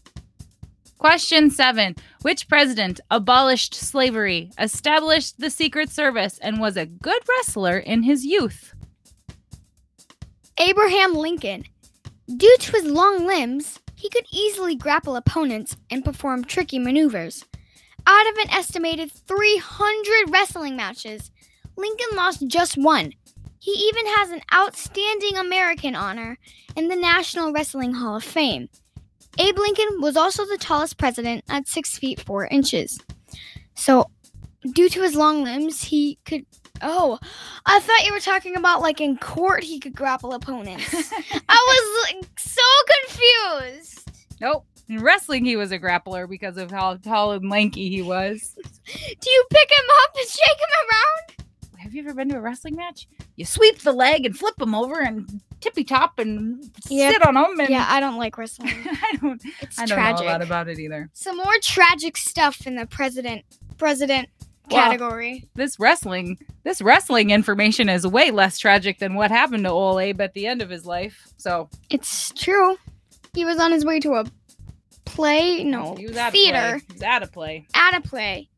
Question 0.97 1.51
seven 1.51 1.95
Which 2.23 2.47
president 2.47 2.99
abolished 3.11 3.75
slavery, 3.75 4.51
established 4.59 5.39
the 5.39 5.49
Secret 5.49 5.89
Service, 5.89 6.39
and 6.39 6.59
was 6.59 6.75
a 6.75 6.85
good 6.85 7.21
wrestler 7.29 7.77
in 7.77 8.03
his 8.03 8.25
youth? 8.25 8.73
Abraham 10.57 11.13
Lincoln. 11.13 11.65
Due 12.35 12.57
to 12.59 12.71
his 12.73 12.85
long 12.85 13.25
limbs, 13.25 13.79
he 13.97 14.09
could 14.09 14.25
easily 14.31 14.75
grapple 14.75 15.15
opponents 15.15 15.75
and 15.89 16.05
perform 16.05 16.45
tricky 16.45 16.79
maneuvers. 16.79 17.43
Out 18.05 18.29
of 18.29 18.37
an 18.37 18.51
estimated 18.51 19.11
300 19.11 20.31
wrestling 20.31 20.75
matches, 20.75 21.31
Lincoln 21.75 22.15
lost 22.15 22.47
just 22.47 22.77
one. 22.77 23.11
He 23.59 23.71
even 23.71 24.05
has 24.05 24.29
an 24.29 24.41
outstanding 24.53 25.35
American 25.35 25.95
honor 25.95 26.37
in 26.75 26.87
the 26.87 26.95
National 26.95 27.51
Wrestling 27.51 27.93
Hall 27.93 28.15
of 28.15 28.23
Fame. 28.23 28.69
Abe 29.39 29.57
Lincoln 29.57 29.99
was 29.99 30.15
also 30.15 30.45
the 30.45 30.57
tallest 30.57 30.97
president 30.97 31.43
at 31.49 31.67
6 31.67 31.97
feet 31.97 32.21
4 32.21 32.47
inches. 32.47 32.99
So, 33.75 34.05
due 34.73 34.89
to 34.89 35.01
his 35.01 35.15
long 35.15 35.43
limbs, 35.43 35.83
he 35.83 36.17
could. 36.23 36.45
Oh, 36.81 37.19
I 37.65 37.79
thought 37.79 38.05
you 38.05 38.13
were 38.13 38.19
talking 38.19 38.55
about 38.55 38.81
like 38.81 39.01
in 39.01 39.17
court 39.17 39.63
he 39.63 39.79
could 39.79 39.95
grapple 39.95 40.33
opponents. 40.33 40.93
I 41.49 42.05
was 42.09 42.13
like, 42.13 42.25
so 42.39 42.61
confused. 43.03 44.09
Nope. 44.41 44.65
In 44.89 45.01
wrestling, 45.03 45.43
he 45.43 45.57
was 45.57 45.71
a 45.73 45.79
grappler 45.79 46.29
because 46.29 46.55
of 46.57 46.71
how 46.71 46.95
tall 46.95 47.33
and 47.33 47.49
lanky 47.49 47.89
he 47.89 48.01
was. 48.01 48.55
Do 48.85 49.29
you 49.29 49.45
pick 49.49 49.69
him 49.69 49.85
up 50.03 50.15
and 50.15 50.27
shake 50.29 50.57
him 50.59 50.69
around? 50.89 51.47
Have 51.81 51.93
you 51.93 52.01
ever 52.03 52.13
been 52.13 52.29
to 52.29 52.37
a 52.37 52.41
wrestling 52.41 52.75
match? 52.75 53.07
You 53.35 53.45
sweep 53.45 53.79
the 53.79 53.91
leg 53.91 54.25
and 54.25 54.37
flip 54.37 54.59
him 54.61 54.73
over 54.73 54.99
and 55.01 55.41
tippy 55.61 55.83
top 55.83 56.19
and 56.19 56.63
Yep. 56.89 57.13
sit 57.13 57.25
on 57.25 57.35
him. 57.37 57.59
And 57.59 57.69
Yeah, 57.69 57.85
I 57.89 57.99
don't 57.99 58.17
like 58.17 58.37
wrestling. 58.37 58.71
I 58.75 59.17
don't. 59.21 59.41
It's 59.61 59.77
I 59.79 59.85
don't 59.85 59.97
tragic. 59.97 60.25
know 60.25 60.31
a 60.31 60.33
lot 60.33 60.41
about 60.41 60.67
it 60.69 60.79
either. 60.79 61.09
Some 61.13 61.37
more 61.37 61.53
tragic 61.61 62.15
stuff 62.17 62.65
in 62.65 62.75
the 62.75 62.85
president 62.87 63.43
president 63.77 64.29
Category. 64.69 65.47
This 65.55 65.79
wrestling, 65.79 66.37
this 66.63 66.81
wrestling 66.81 67.29
information 67.29 67.89
is 67.89 68.05
way 68.05 68.31
less 68.31 68.57
tragic 68.57 68.99
than 68.99 69.15
what 69.15 69.31
happened 69.31 69.63
to 69.63 69.69
Ole 69.69 69.99
Abe 69.99 70.21
at 70.21 70.33
the 70.33 70.47
end 70.47 70.61
of 70.61 70.69
his 70.69 70.85
life. 70.85 71.27
So 71.37 71.69
It's 71.89 72.31
true. 72.35 72.77
He 73.33 73.45
was 73.45 73.59
on 73.59 73.71
his 73.71 73.85
way 73.85 73.99
to 74.01 74.13
a 74.15 74.25
play, 75.05 75.63
no, 75.63 75.95
he 75.95 76.07
was 76.07 76.17
at 76.17 76.29
a 76.29 76.31
theater. 76.31 76.59
play. 76.59 76.81
He 76.87 76.93
was 76.93 77.03
at 77.03 77.23
a 77.23 77.27
play. 77.27 77.67
at 77.73 77.95
a 77.97 78.01
play. 78.01 78.49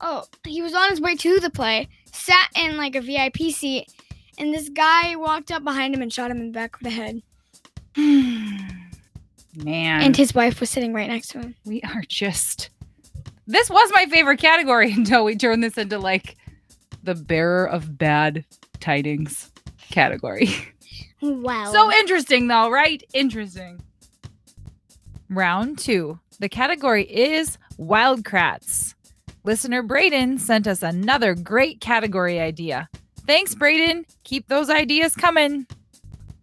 Oh, 0.00 0.24
he 0.46 0.62
was 0.62 0.74
on 0.74 0.90
his 0.90 1.00
way 1.00 1.14
to 1.16 1.40
the 1.40 1.50
play, 1.50 1.88
sat 2.12 2.48
in 2.56 2.76
like 2.76 2.94
a 2.94 3.00
VIP 3.00 3.36
seat, 3.52 3.86
and 4.38 4.52
this 4.54 4.68
guy 4.68 5.16
walked 5.16 5.50
up 5.50 5.64
behind 5.64 5.94
him 5.94 6.02
and 6.02 6.12
shot 6.12 6.30
him 6.30 6.38
in 6.40 6.46
the 6.46 6.52
back 6.52 6.76
of 6.76 6.82
the 6.82 6.90
head. 6.90 7.22
Man, 9.56 10.02
And 10.02 10.16
his 10.16 10.34
wife 10.34 10.60
was 10.60 10.70
sitting 10.70 10.92
right 10.94 11.08
next 11.08 11.28
to 11.28 11.40
him. 11.40 11.54
we 11.64 11.80
are 11.82 12.02
just. 12.08 12.70
This 13.48 13.70
was 13.70 13.90
my 13.94 14.04
favorite 14.06 14.38
category 14.38 14.92
until 14.96 15.24
we 15.24 15.34
turned 15.34 15.64
this 15.64 15.78
into 15.78 15.98
like 15.98 16.36
the 17.02 17.14
bearer 17.14 17.66
of 17.66 17.98
bad 17.98 18.44
tidings 18.78 19.50
category. 19.90 20.48
Wow. 21.20 21.72
So 21.72 21.90
interesting, 21.90 22.46
though, 22.46 22.70
right? 22.70 23.02
Interesting. 23.12 23.82
Round 25.28 25.76
two. 25.76 26.20
The 26.38 26.48
category 26.48 27.02
is 27.04 27.58
Wild 27.76 28.22
Kratts. 28.22 28.94
Listener 29.42 29.82
Braden 29.82 30.38
sent 30.38 30.68
us 30.68 30.80
another 30.82 31.34
great 31.34 31.80
category 31.80 32.38
idea. 32.38 32.88
Thanks, 33.26 33.54
Braden. 33.54 34.04
Keep 34.22 34.46
those 34.46 34.70
ideas 34.70 35.16
coming. 35.16 35.66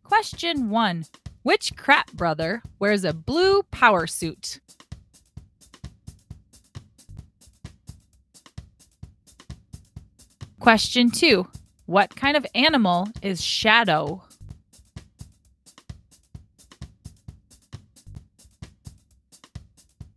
Question 0.04 0.70
one 0.70 1.06
Which 1.44 1.74
Kratt 1.76 2.12
brother 2.14 2.62
wears 2.80 3.06
a 3.06 3.14
blue 3.14 3.64
power 3.72 4.08
suit? 4.08 4.60
Question 10.60 11.12
two 11.12 11.48
What 11.86 12.16
kind 12.16 12.38
of 12.38 12.46
animal 12.56 13.08
is 13.22 13.44
Shadow? 13.44 14.24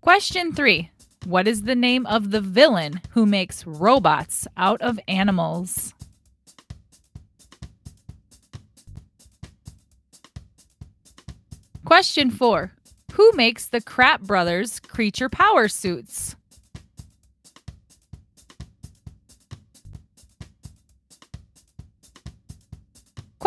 Question 0.00 0.54
three 0.54 0.90
What 1.26 1.46
is 1.46 1.62
the 1.64 1.74
name 1.74 2.06
of 2.06 2.30
the 2.30 2.40
villain 2.40 3.02
who 3.10 3.26
makes 3.26 3.66
robots 3.66 4.46
out 4.56 4.80
of 4.80 4.98
animals? 5.08 5.92
Question 11.84 12.30
four 12.30 12.72
Who 13.12 13.32
makes 13.34 13.66
the 13.66 13.80
Kratt 13.80 14.20
Brothers 14.22 14.80
creature 14.80 15.28
power 15.28 15.68
suits? 15.68 16.36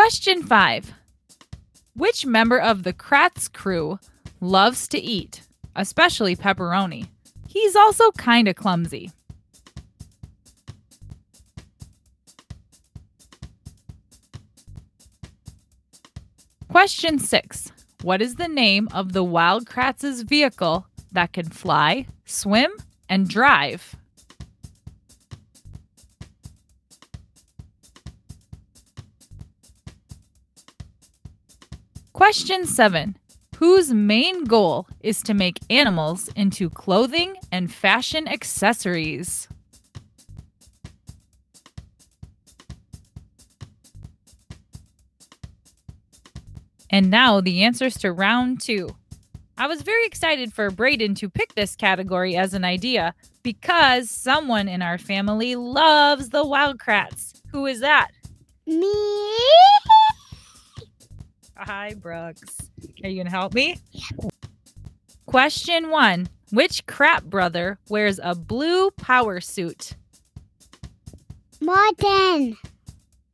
Question 0.02 0.42
five 0.42 0.96
Which 1.94 2.26
member 2.26 2.60
of 2.60 2.82
the 2.82 2.92
Kratts 2.92 3.48
crew 3.54 4.00
loves 4.40 4.88
to 4.88 5.00
eat, 5.00 5.44
especially 5.76 6.36
pepperoni? 6.36 7.08
He's 7.48 7.76
also 7.76 8.10
kind 8.14 8.48
of 8.48 8.56
clumsy. 8.56 9.12
Question 16.68 17.20
six 17.20 17.72
What 18.02 18.24
is 18.24 18.38
the 18.38 18.48
name 18.48 18.90
of 18.92 19.14
the 19.14 19.24
Wild 19.24 19.68
Kratts's 19.68 20.24
vehicle 20.24 20.88
that 21.12 21.34
can 21.34 21.48
fly, 21.48 22.08
swim, 22.26 22.72
and 23.08 23.30
drive? 23.30 23.96
Question 32.32 32.66
seven 32.66 33.18
Whose 33.58 33.94
main 33.94 34.46
goal 34.46 34.88
is 35.02 35.22
to 35.24 35.34
make 35.34 35.60
animals 35.70 36.30
into 36.30 36.70
clothing 36.70 37.36
and 37.52 37.70
fashion 37.70 38.26
accessories? 38.26 39.50
And 46.90 47.12
now 47.12 47.42
the 47.42 47.64
answers 47.66 47.96
to 47.98 48.14
round 48.14 48.62
two. 48.62 48.96
I 49.58 49.68
was 49.68 49.82
very 49.82 50.06
excited 50.06 50.54
for 50.54 50.72
Braden 50.72 51.16
to 51.16 51.30
pick 51.30 51.54
this 51.56 51.76
category 51.76 52.38
as 52.38 52.54
an 52.54 52.64
idea 52.64 53.14
because 53.44 54.10
someone 54.10 54.70
in 54.70 54.82
our 54.82 54.98
family 54.98 55.58
loves 55.58 56.30
the 56.30 56.46
Wild 56.48 56.78
Kratts. 56.78 57.42
Who 57.52 57.66
is 57.66 57.82
that? 57.82 58.12
Me? 58.66 58.90
Hi, 61.64 61.94
Brooks. 61.94 62.58
Are 63.04 63.10
you 63.10 63.16
going 63.18 63.28
to 63.28 63.32
help 63.32 63.54
me? 63.54 63.78
Yeah. 63.92 64.30
Question 65.28 65.92
one 65.92 66.28
Which 66.50 66.88
Kratt 66.88 67.26
brother 67.26 67.78
wears 67.88 68.20
a 68.22 68.34
blue 68.34 68.90
power 68.92 69.40
suit? 69.40 69.96
Martin. 71.62 72.58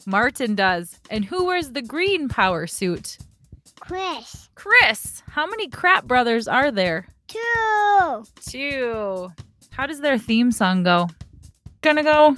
Martin 0.06 0.56
does. 0.56 1.00
And 1.10 1.24
who 1.24 1.46
wears 1.46 1.72
the 1.72 1.82
green 1.82 2.28
power 2.28 2.68
suit? 2.68 3.18
Chris. 3.80 4.50
Chris. 4.56 5.24
How 5.30 5.48
many 5.48 5.70
Kratt 5.70 6.04
brothers 6.04 6.50
are 6.50 6.70
there? 6.70 7.08
Two. 7.30 8.26
Two. 8.46 9.30
How 9.72 9.86
does 9.86 10.02
their 10.02 10.18
theme 10.18 10.52
song 10.52 10.84
go? 10.84 11.08
Gonna 11.82 12.04
go. 12.04 12.36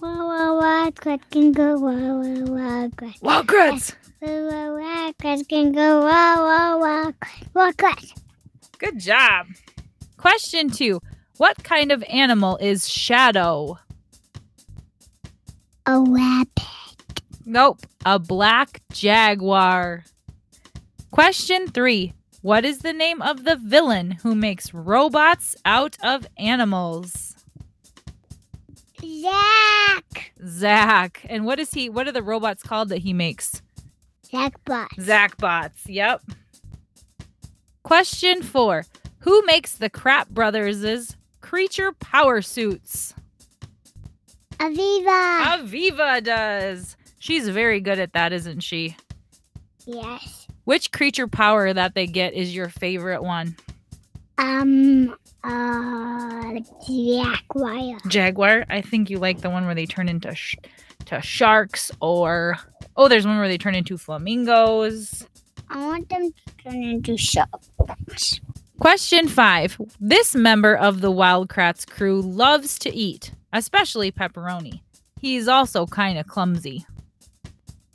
Wah 0.00 0.26
wah 0.26 0.86
wah, 0.86 1.18
can 1.30 1.50
go 1.50 1.78
wah 1.78 1.90
wah 1.90 2.44
wah, 2.44 2.88
Chris. 2.96 3.20
Wild 3.22 3.48
Kratts. 3.48 3.94
Chris 5.24 5.46
can 5.46 5.72
go 5.72 6.00
wah, 6.02 7.72
Chris. 7.78 8.12
Good 8.78 9.00
job. 9.00 9.46
Question 10.18 10.70
two 10.70 11.00
What 11.38 11.64
kind 11.64 11.90
of 11.90 12.02
animal 12.04 12.58
is 12.58 12.88
Shadow? 12.88 13.78
A 15.86 16.00
rabbit. 16.00 17.22
Nope, 17.46 17.86
a 18.04 18.18
black 18.18 18.82
jaguar. 18.92 20.04
Question 21.10 21.68
three 21.68 22.12
What 22.42 22.64
is 22.64 22.80
the 22.80 22.92
name 22.92 23.22
of 23.22 23.44
the 23.44 23.56
villain 23.56 24.10
who 24.10 24.34
makes 24.34 24.74
robots 24.74 25.56
out 25.64 25.96
of 26.02 26.26
animals? 26.36 27.34
Zach. 29.00 30.32
Zach. 30.46 31.26
And 31.28 31.44
what 31.44 31.58
is 31.58 31.72
he? 31.72 31.88
What 31.88 32.06
are 32.08 32.12
the 32.12 32.22
robots 32.22 32.62
called 32.62 32.90
that 32.90 32.98
he 32.98 33.12
makes? 33.12 33.62
Zach 34.34 34.64
Bot. 34.64 34.90
Zach 35.00 35.36
bots. 35.38 35.86
Yep. 35.86 36.22
Question 37.84 38.42
four 38.42 38.84
Who 39.20 39.42
makes 39.46 39.74
the 39.76 39.88
Kratt 39.90 40.28
Brothers' 40.30 41.16
creature 41.40 41.92
power 41.92 42.42
suits? 42.42 43.14
Aviva. 44.58 45.42
Aviva 45.44 46.22
does. 46.24 46.96
She's 47.18 47.48
very 47.48 47.80
good 47.80 47.98
at 47.98 48.12
that, 48.14 48.32
isn't 48.32 48.60
she? 48.60 48.96
yes. 49.86 50.46
Which 50.64 50.92
creature 50.92 51.28
power 51.28 51.74
that 51.74 51.94
they 51.94 52.06
get 52.06 52.32
is 52.32 52.54
your 52.54 52.70
favorite 52.70 53.22
one? 53.22 53.54
Um. 54.38 55.14
Uh. 55.44 56.54
Jaguar. 56.86 57.98
Jaguar. 58.08 58.64
I 58.70 58.80
think 58.80 59.10
you 59.10 59.18
like 59.18 59.42
the 59.42 59.50
one 59.50 59.66
where 59.66 59.74
they 59.74 59.84
turn 59.84 60.08
into 60.08 60.34
sh- 60.34 60.56
to 61.06 61.20
sharks, 61.20 61.90
or 62.00 62.56
oh, 62.96 63.08
there's 63.08 63.26
one 63.26 63.38
where 63.38 63.48
they 63.48 63.58
turn 63.58 63.74
into 63.74 63.98
flamingos. 63.98 65.26
I 65.68 65.84
want 65.86 66.08
them 66.08 66.32
to 66.32 66.64
turn 66.64 66.82
into 66.82 67.16
sharks. 67.16 68.40
Question 68.80 69.28
five. 69.28 69.80
This 70.00 70.34
member 70.34 70.74
of 70.74 71.00
the 71.00 71.10
Wild 71.10 71.48
Kratts 71.48 71.86
crew 71.88 72.20
loves 72.20 72.78
to 72.80 72.94
eat, 72.94 73.32
especially 73.52 74.12
pepperoni. 74.12 74.80
He's 75.20 75.48
also 75.48 75.86
kind 75.86 76.18
of 76.18 76.26
clumsy. 76.26 76.84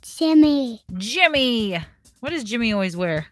Jimmy. 0.02 0.82
Jimmy. 0.96 1.78
What 2.20 2.30
does 2.30 2.44
Jimmy 2.44 2.72
always 2.72 2.96
wear? 2.96 3.26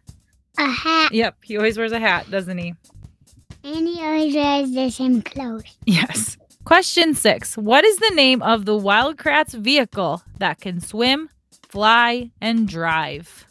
A 0.56 0.66
hat. 0.66 1.12
Yep, 1.12 1.36
he 1.42 1.56
always 1.56 1.76
wears 1.76 1.92
a 1.92 1.98
hat, 1.98 2.30
doesn't 2.30 2.58
he? 2.58 2.74
And 3.64 3.88
he 3.88 4.00
always 4.00 4.34
wears 4.34 4.70
the 4.70 4.90
same 4.90 5.22
clothes. 5.22 5.76
Yes. 5.84 6.36
Question 6.64 7.14
six. 7.14 7.56
What 7.56 7.84
is 7.84 7.96
the 7.98 8.12
name 8.14 8.42
of 8.42 8.66
the 8.66 8.76
Wild 8.76 9.16
Kratts 9.16 9.54
vehicle 9.54 10.22
that 10.38 10.60
can 10.60 10.80
swim, 10.80 11.28
fly, 11.68 12.30
and 12.40 12.66
drive? 12.68 13.46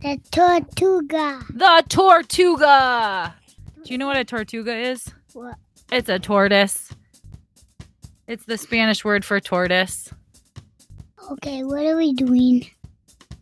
The 0.00 0.20
Tortuga. 0.30 1.44
The 1.50 1.84
Tortuga. 1.88 3.34
Do 3.84 3.92
you 3.92 3.98
know 3.98 4.06
what 4.06 4.16
a 4.16 4.24
Tortuga 4.24 4.76
is? 4.76 5.12
What? 5.32 5.56
It's 5.90 6.08
a 6.08 6.18
tortoise. 6.18 6.90
It's 8.26 8.44
the 8.44 8.58
Spanish 8.58 9.04
word 9.04 9.24
for 9.24 9.40
tortoise. 9.40 10.12
Okay, 11.32 11.64
what 11.64 11.84
are 11.86 11.96
we 11.96 12.12
doing? 12.12 12.66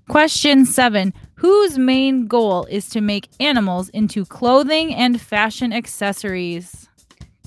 Question 0.09 0.65
seven. 0.65 1.13
Whose 1.35 1.79
main 1.79 2.27
goal 2.27 2.65
is 2.67 2.89
to 2.91 3.01
make 3.01 3.29
animals 3.41 3.89
into 3.91 4.25
clothing 4.25 4.95
and 4.95 5.21
fashion 5.21 5.73
accessories? 5.73 6.89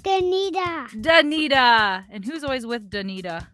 Donita. 0.02 0.90
Donita. 1.02 2.04
And 2.10 2.26
who's 2.26 2.44
always 2.44 2.66
with 2.66 2.90
Donita? 2.90 3.48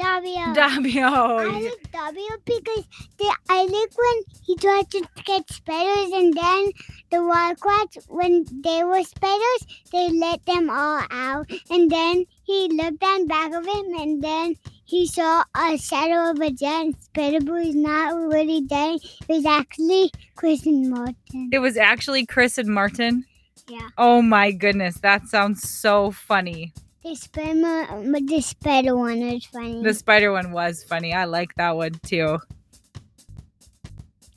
W. 0.00 0.36
I 0.36 0.54
Dabio. 0.56 1.62
like 1.62 1.92
W 1.92 2.28
because 2.44 2.84
they, 3.18 3.28
I 3.48 3.62
like 3.64 3.92
when 3.96 4.22
he 4.44 4.56
tried 4.56 4.90
to 4.90 5.04
get 5.24 5.50
spiders 5.50 6.12
and 6.12 6.34
then 6.34 6.72
the 7.10 7.22
wildcats, 7.24 7.98
when 8.08 8.46
they 8.62 8.82
were 8.84 9.02
spiders, 9.02 9.66
they 9.92 10.08
let 10.10 10.44
them 10.46 10.70
all 10.70 11.02
out. 11.10 11.50
And 11.70 11.90
then 11.90 12.24
he 12.44 12.68
looked 12.68 13.02
on 13.02 13.26
back 13.26 13.52
of 13.52 13.66
him 13.66 13.94
and 13.98 14.22
then 14.22 14.56
he 14.84 15.06
saw 15.06 15.44
a 15.56 15.76
shadow 15.76 16.30
of 16.30 16.40
a 16.40 16.50
giant 16.50 17.02
spider, 17.02 17.40
but 17.40 17.62
he's 17.62 17.76
not 17.76 18.14
really 18.14 18.62
dead. 18.62 19.00
It 19.02 19.28
was 19.28 19.46
actually 19.46 20.10
Chris 20.34 20.66
and 20.66 20.90
Martin. 20.90 21.50
It 21.52 21.58
was 21.58 21.76
actually 21.76 22.26
Chris 22.26 22.58
and 22.58 22.68
Martin. 22.68 23.24
Yeah. 23.68 23.88
Oh 23.96 24.20
my 24.20 24.50
goodness, 24.50 24.96
that 25.00 25.28
sounds 25.28 25.68
so 25.68 26.10
funny. 26.10 26.72
The 27.02 27.14
spider, 27.14 27.60
but 27.62 27.90
uh, 27.90 28.20
the 28.26 28.40
spider 28.42 28.94
one 28.94 29.20
was 29.20 29.44
funny. 29.46 29.82
The 29.82 29.94
spider 29.94 30.32
one 30.32 30.52
was 30.52 30.84
funny. 30.84 31.14
I 31.14 31.24
like 31.24 31.54
that 31.54 31.74
one 31.74 31.92
too. 32.04 32.38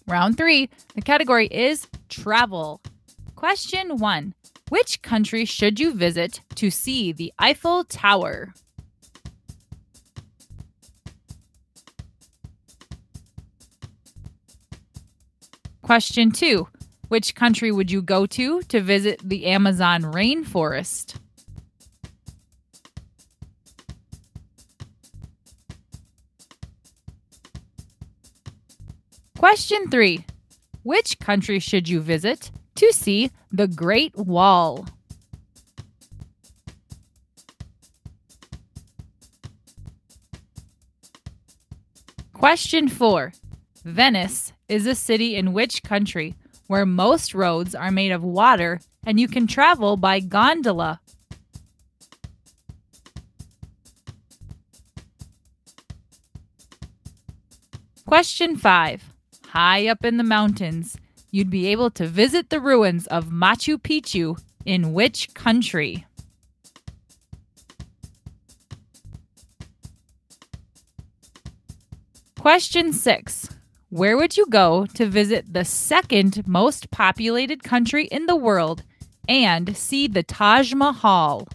Round 0.08 0.38
three. 0.38 0.70
The 0.96 1.02
category 1.02 1.48
is 1.48 1.88
travel. 2.08 2.82
Question 3.36 3.98
one 3.98 4.34
Which 4.70 5.02
country 5.02 5.44
should 5.44 5.78
you 5.78 5.94
visit 5.94 6.40
to 6.56 6.72
see 6.72 7.12
the 7.12 7.34
Eiffel 7.38 7.84
Tower? 7.84 8.54
Question 15.82 16.32
two 16.32 16.70
Which 17.10 17.36
country 17.36 17.74
would 17.74 17.92
you 17.92 18.02
go 18.02 18.26
to 18.28 18.62
to 18.62 18.80
visit 18.80 19.20
the 19.22 19.48
Amazon 19.48 20.04
rainforest? 20.04 21.16
Question 29.44 29.90
three 29.90 30.26
Which 30.84 31.20
country 31.20 31.60
should 31.60 31.90
you 31.90 32.00
visit 32.00 32.50
to 32.76 32.94
see 32.94 33.30
the 33.52 33.68
Great 33.68 34.16
Wall? 34.16 34.88
Question 42.32 42.88
four 42.88 43.34
Venice 43.84 44.54
is 44.70 44.88
a 44.88 44.96
city 44.96 45.36
in 45.36 45.52
which 45.52 45.84
country 45.84 46.36
where 46.68 46.86
most 46.86 47.36
roads 47.36 47.76
are 47.76 47.92
made 47.92 48.14
of 48.14 48.24
water 48.24 48.80
and 49.06 49.20
you 49.20 49.28
can 49.28 49.46
travel 49.46 49.98
by 49.98 50.22
gondola? 50.22 51.02
Question 58.06 58.56
5. 58.56 59.13
High 59.54 59.88
up 59.88 60.04
in 60.04 60.18
the 60.18 60.24
mountains, 60.24 60.98
you'd 61.30 61.52
be 61.52 61.68
able 61.68 61.92
to 61.92 62.08
visit 62.08 62.50
the 62.50 62.60
ruins 62.60 63.06
of 63.06 63.26
Machu 63.26 63.78
Picchu 63.78 64.36
in 64.66 64.94
which 64.94 65.32
country? 65.36 66.08
Question 72.40 72.92
6. 72.94 73.50
Where 73.90 74.18
would 74.18 74.38
you 74.38 74.48
go 74.48 74.88
to 74.96 75.06
visit 75.06 75.54
the 75.54 75.66
second 75.66 76.48
most 76.48 76.90
populated 76.90 77.64
country 77.64 78.06
in 78.06 78.26
the 78.26 78.36
world 78.36 78.82
and 79.30 79.78
see 79.78 80.08
the 80.08 80.24
Taj 80.24 80.74
Mahal? 80.74 81.48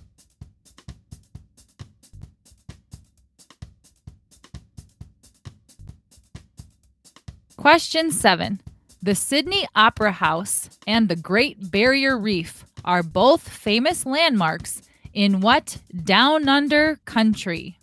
Question 7.58 8.12
7. 8.12 8.60
The 9.02 9.16
Sydney 9.16 9.66
Opera 9.74 10.12
House 10.12 10.70
and 10.86 11.08
the 11.08 11.16
Great 11.16 11.72
Barrier 11.72 12.16
Reef 12.16 12.64
are 12.84 13.02
both 13.02 13.48
famous 13.48 14.06
landmarks 14.06 14.80
in 15.12 15.40
what 15.40 15.76
down 16.04 16.48
under 16.48 17.00
country? 17.04 17.76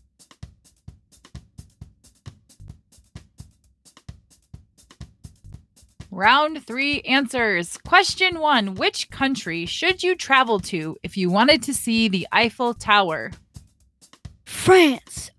Round 6.09 6.65
three 6.65 7.01
answers. 7.01 7.77
Question 7.79 8.39
one 8.39 8.75
Which 8.75 9.09
country 9.09 9.65
should 9.65 10.01
you 10.01 10.15
travel 10.15 10.61
to 10.61 10.95
if 11.03 11.17
you 11.17 11.29
wanted 11.29 11.61
to 11.63 11.73
see 11.73 12.07
the 12.07 12.25
Eiffel 12.31 12.75
Tower? 12.75 13.31
France. 14.45 15.31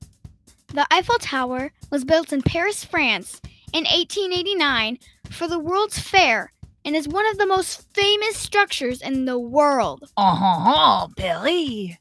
The 0.75 0.87
Eiffel 0.93 1.19
Tower 1.19 1.73
was 1.91 2.05
built 2.05 2.35
in 2.35 2.43
Paris, 2.43 2.85
France 2.85 3.41
in 3.77 3.85
1889 3.85 4.99
for 5.31 5.47
the 5.47 5.59
World's 5.59 5.99
Fair 5.99 6.51
and 6.87 6.97
is 6.97 7.07
one 7.07 7.27
of 7.27 7.37
the 7.37 7.47
most 7.47 7.83
famous 7.93 8.39
structures 8.39 9.03
in 9.03 9.27
the 9.27 9.39
world. 9.39 10.11
Uh 10.17 10.35
huh, 10.35 11.09
Billy. 11.15 11.99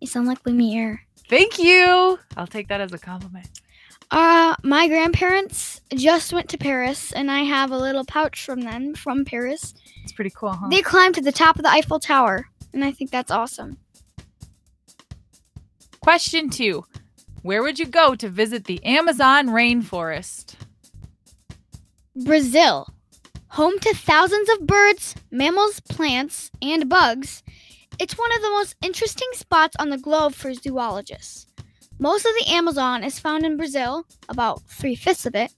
You 0.00 0.06
sound 0.08 0.26
like 0.26 0.44
Lumiere. 0.44 1.00
Thank 1.28 1.60
you. 1.60 2.18
I'll 2.36 2.48
take 2.48 2.66
that 2.68 2.80
as 2.80 2.92
a 2.92 2.98
compliment. 2.98 3.48
Uh, 4.10 4.56
my 4.64 4.88
grandparents 4.88 5.80
just 5.94 6.32
went 6.32 6.48
to 6.48 6.58
Paris, 6.58 7.12
and 7.12 7.30
I 7.30 7.40
have 7.40 7.70
a 7.70 7.78
little 7.78 8.04
pouch 8.04 8.44
from 8.44 8.62
them 8.62 8.94
from 8.94 9.24
Paris. 9.24 9.74
It's 10.02 10.12
pretty 10.12 10.32
cool, 10.34 10.52
huh? 10.52 10.68
They 10.70 10.82
climbed 10.82 11.14
to 11.14 11.20
the 11.20 11.32
top 11.32 11.56
of 11.56 11.62
the 11.62 11.70
Eiffel 11.70 12.00
Tower, 12.00 12.48
and 12.72 12.84
I 12.84 12.90
think 12.90 13.12
that's 13.12 13.30
awesome. 13.30 13.78
Question 16.00 16.50
two 16.50 16.84
Where 17.42 17.62
would 17.62 17.78
you 17.78 17.86
go 17.86 18.16
to 18.16 18.28
visit 18.28 18.64
the 18.64 18.84
Amazon 18.84 19.48
rainforest? 19.48 20.53
Brazil, 22.16 22.88
home 23.48 23.78
to 23.80 23.94
thousands 23.94 24.48
of 24.50 24.66
birds, 24.66 25.16
mammals, 25.32 25.80
plants, 25.80 26.50
and 26.62 26.88
bugs. 26.88 27.42
It's 27.98 28.16
one 28.16 28.32
of 28.32 28.42
the 28.42 28.50
most 28.50 28.76
interesting 28.82 29.28
spots 29.32 29.76
on 29.80 29.90
the 29.90 29.98
globe 29.98 30.34
for 30.34 30.54
zoologists. 30.54 31.46
Most 31.98 32.24
of 32.24 32.32
the 32.38 32.52
Amazon 32.52 33.02
is 33.02 33.18
found 33.18 33.44
in 33.44 33.56
Brazil, 33.56 34.06
about 34.28 34.62
three 34.68 34.94
fifths 34.94 35.26
of 35.26 35.34
it, 35.34 35.52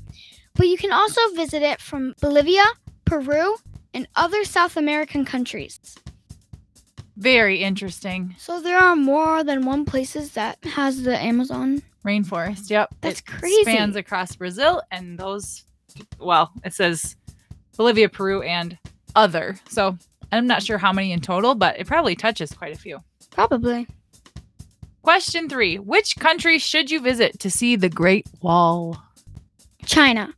but 0.55 0.69
you 0.69 0.79
can 0.79 0.93
also 0.93 1.21
visit 1.35 1.63
it 1.63 1.81
from 1.81 2.15
Bolivia, 2.21 2.65
Peru, 3.05 3.57
and 3.93 4.09
other 4.17 4.45
South 4.45 4.77
American 4.77 5.25
countries. 5.25 5.79
Very 7.19 7.63
interesting. 7.63 8.35
So 8.39 8.61
there 8.61 8.79
are 8.79 8.97
more 8.97 9.45
than 9.45 9.67
one 9.67 9.85
places 9.85 10.33
that 10.33 10.59
has 10.65 11.03
the 11.03 11.19
Amazon. 11.19 11.83
Rainforest, 12.05 12.71
yep. 12.71 12.95
That's 13.03 13.21
it 13.21 13.27
crazy. 13.27 13.63
spans 13.63 13.97
across 13.97 14.37
Brazil 14.37 14.83
and 14.91 15.19
those, 15.19 15.65
well, 16.19 16.51
it 16.65 16.75
says 16.75 17.17
Bolivia, 17.77 18.09
Peru, 18.09 18.43
and 18.43 18.77
other. 19.15 19.57
So 19.69 19.97
I'm 20.33 20.47
not 20.47 20.63
sure 20.63 20.79
how 20.79 20.93
many 20.93 21.13
in 21.13 21.21
total, 21.21 21.55
but 21.55 21.79
it 21.79 21.87
probably 21.87 22.17
touches 22.17 22.53
quite 22.53 22.75
a 22.75 22.79
few. 22.79 23.01
Probably. 23.31 23.87
Question 25.03 25.49
three 25.49 25.79
Which 25.79 26.17
country 26.17 26.59
should 26.59 26.91
you 26.91 27.01
visit 27.01 27.39
to 27.41 27.51
see 27.51 27.77
the 27.77 27.89
Great 27.89 28.27
Wall? 28.41 29.01
China. 29.85 30.35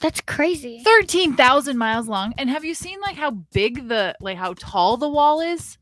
That's 0.00 0.20
crazy. 0.20 0.82
13,000 0.84 1.76
miles 1.76 2.06
long. 2.06 2.32
And 2.38 2.48
have 2.48 2.64
you 2.64 2.74
seen 2.74 3.00
like 3.00 3.16
how 3.16 3.32
big 3.32 3.88
the 3.88 4.14
like 4.20 4.36
how 4.36 4.54
tall 4.54 4.96
the 4.96 5.08
wall 5.08 5.40
is? 5.40 5.78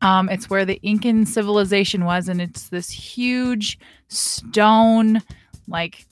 Um, 0.00 0.28
it's 0.28 0.48
where 0.48 0.64
the 0.64 0.78
Incan 0.82 1.26
civilization 1.26 2.04
was, 2.04 2.28
and 2.28 2.40
it's 2.40 2.68
this 2.68 2.90
huge 2.90 3.78
stone, 4.08 5.22
like 5.66 6.06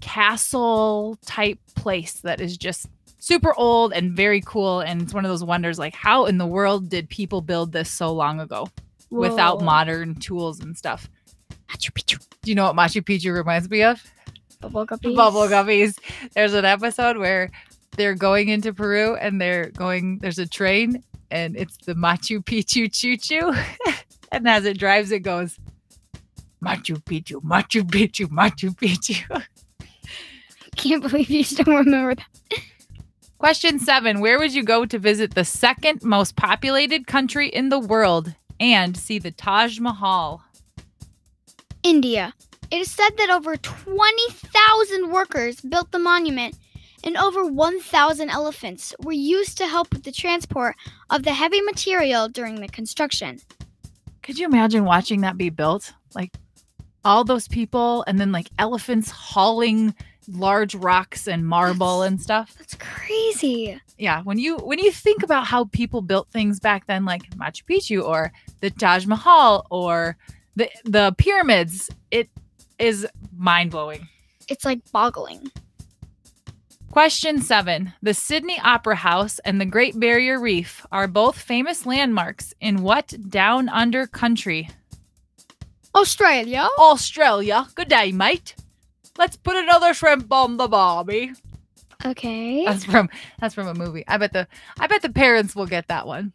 castle 0.00 1.18
type 1.26 1.58
place 1.74 2.20
that 2.20 2.40
is 2.40 2.56
just 2.56 2.86
super 3.18 3.54
old 3.56 3.92
and 3.92 4.12
very 4.12 4.40
cool. 4.40 4.80
And 4.80 5.02
it's 5.02 5.14
one 5.14 5.24
of 5.24 5.30
those 5.30 5.44
wonders 5.44 5.78
like, 5.78 5.94
how 5.94 6.26
in 6.26 6.38
the 6.38 6.46
world 6.46 6.88
did 6.88 7.08
people 7.08 7.40
build 7.40 7.72
this 7.72 7.90
so 7.90 8.12
long 8.12 8.40
ago 8.40 8.68
without 9.10 9.62
modern 9.62 10.14
tools 10.16 10.60
and 10.60 10.76
stuff? 10.76 11.08
Machu 11.68 11.92
Picchu. 11.92 12.29
Do 12.42 12.50
you 12.50 12.54
know 12.54 12.64
what 12.64 12.76
Machu 12.76 13.02
Picchu 13.02 13.34
reminds 13.34 13.68
me 13.68 13.82
of? 13.82 14.02
Bubble 14.60 14.86
guppies. 14.86 15.16
Bubble 15.16 15.42
guppies. 15.42 15.98
There's 16.34 16.54
an 16.54 16.64
episode 16.64 17.18
where 17.18 17.50
they're 17.96 18.14
going 18.14 18.48
into 18.48 18.72
Peru 18.72 19.14
and 19.16 19.40
they're 19.40 19.70
going, 19.70 20.18
there's 20.18 20.38
a 20.38 20.46
train 20.46 21.02
and 21.30 21.56
it's 21.56 21.76
the 21.78 21.94
Machu 21.94 22.42
Picchu 22.42 22.90
choo 22.90 23.16
choo. 23.16 23.52
and 24.32 24.48
as 24.48 24.64
it 24.64 24.78
drives, 24.78 25.12
it 25.12 25.20
goes, 25.20 25.58
Machu 26.64 27.02
Picchu, 27.04 27.42
Machu 27.42 27.82
Picchu, 27.82 28.26
Machu 28.26 28.74
Picchu. 28.74 29.42
Can't 30.76 31.02
believe 31.02 31.28
you 31.28 31.44
still 31.44 31.74
remember 31.74 32.14
that. 32.14 32.60
Question 33.38 33.78
seven 33.78 34.20
Where 34.20 34.38
would 34.38 34.54
you 34.54 34.62
go 34.62 34.84
to 34.84 34.98
visit 34.98 35.34
the 35.34 35.44
second 35.44 36.02
most 36.02 36.36
populated 36.36 37.06
country 37.06 37.48
in 37.48 37.68
the 37.68 37.78
world 37.78 38.34
and 38.58 38.96
see 38.96 39.18
the 39.18 39.30
Taj 39.30 39.78
Mahal? 39.78 40.42
India. 41.82 42.34
It 42.70 42.80
is 42.80 42.90
said 42.90 43.16
that 43.16 43.30
over 43.30 43.56
20,000 43.56 45.10
workers 45.10 45.60
built 45.60 45.90
the 45.90 45.98
monument 45.98 46.56
and 47.02 47.16
over 47.16 47.44
1,000 47.46 48.30
elephants 48.30 48.94
were 49.02 49.12
used 49.12 49.56
to 49.58 49.66
help 49.66 49.92
with 49.92 50.04
the 50.04 50.12
transport 50.12 50.76
of 51.08 51.22
the 51.22 51.32
heavy 51.32 51.60
material 51.62 52.28
during 52.28 52.60
the 52.60 52.68
construction. 52.68 53.40
Could 54.22 54.38
you 54.38 54.46
imagine 54.46 54.84
watching 54.84 55.22
that 55.22 55.38
be 55.38 55.50
built? 55.50 55.92
Like 56.14 56.36
all 57.04 57.24
those 57.24 57.48
people 57.48 58.04
and 58.06 58.20
then 58.20 58.32
like 58.32 58.50
elephants 58.58 59.10
hauling 59.10 59.94
large 60.28 60.74
rocks 60.74 61.26
and 61.26 61.46
marble 61.46 62.02
and 62.02 62.20
stuff. 62.20 62.54
That's 62.58 62.76
crazy. 62.76 63.80
Yeah, 63.98 64.22
when 64.22 64.38
you 64.38 64.56
when 64.58 64.78
you 64.78 64.92
think 64.92 65.22
about 65.22 65.46
how 65.46 65.64
people 65.66 66.02
built 66.02 66.28
things 66.30 66.60
back 66.60 66.86
then 66.86 67.04
like 67.04 67.28
Machu 67.30 67.64
Picchu 67.64 68.04
or 68.04 68.32
the 68.60 68.70
Taj 68.70 69.06
Mahal 69.06 69.66
or 69.70 70.16
the 70.56 70.70
the 70.84 71.14
pyramids, 71.18 71.90
it 72.10 72.28
is 72.78 73.06
mind-blowing. 73.36 74.08
It's 74.48 74.64
like 74.64 74.80
boggling. 74.92 75.50
Question 76.90 77.40
7. 77.40 77.92
The 78.02 78.14
Sydney 78.14 78.58
Opera 78.64 78.96
House 78.96 79.38
and 79.40 79.60
the 79.60 79.64
Great 79.64 79.98
Barrier 80.00 80.40
Reef 80.40 80.84
are 80.90 81.06
both 81.06 81.38
famous 81.38 81.86
landmarks 81.86 82.52
in 82.60 82.82
what 82.82 83.14
down 83.28 83.68
under 83.68 84.08
country? 84.08 84.68
Australia. 85.94 86.68
Australia. 86.78 87.68
Good 87.76 87.88
day, 87.88 88.10
mate. 88.10 88.56
Let's 89.18 89.36
put 89.36 89.56
another 89.56 89.94
shrimp 89.94 90.32
on 90.32 90.56
the 90.56 90.66
barbie. 90.66 91.32
Okay. 92.04 92.64
That's 92.64 92.84
from 92.84 93.08
that's 93.38 93.54
from 93.54 93.68
a 93.68 93.74
movie. 93.74 94.04
I 94.08 94.16
bet 94.16 94.32
the 94.32 94.48
I 94.78 94.86
bet 94.86 95.02
the 95.02 95.10
parents 95.10 95.54
will 95.54 95.66
get 95.66 95.88
that 95.88 96.06
one. 96.06 96.32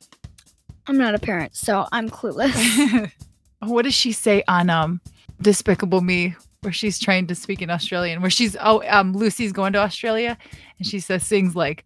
I'm 0.88 0.97
not 0.97 1.15
a 1.15 1.19
parent, 1.19 1.56
so 1.56 1.88
I'm 1.91 2.10
clueless. 2.10 3.12
what 3.60 3.84
does 3.84 3.94
she 3.94 4.12
say 4.12 4.44
on 4.48 4.70
um 4.70 5.02
Despicable 5.41 6.02
Me 6.02 6.36
where 6.62 6.74
she's 6.74 6.98
trying 7.00 7.28
to 7.28 7.36
speak 7.36 7.62
in 7.62 7.70
Australian 7.70 8.22
where 8.22 8.30
she's 8.32 8.56
oh 8.62 8.84
um 8.89 9.13
Lucy's 9.13 9.52
going 9.52 9.74
to 9.74 9.80
Australia 9.80 10.38
and 10.78 10.88
she 10.88 11.00
says 11.00 11.24
things 11.24 11.56
like 11.56 11.86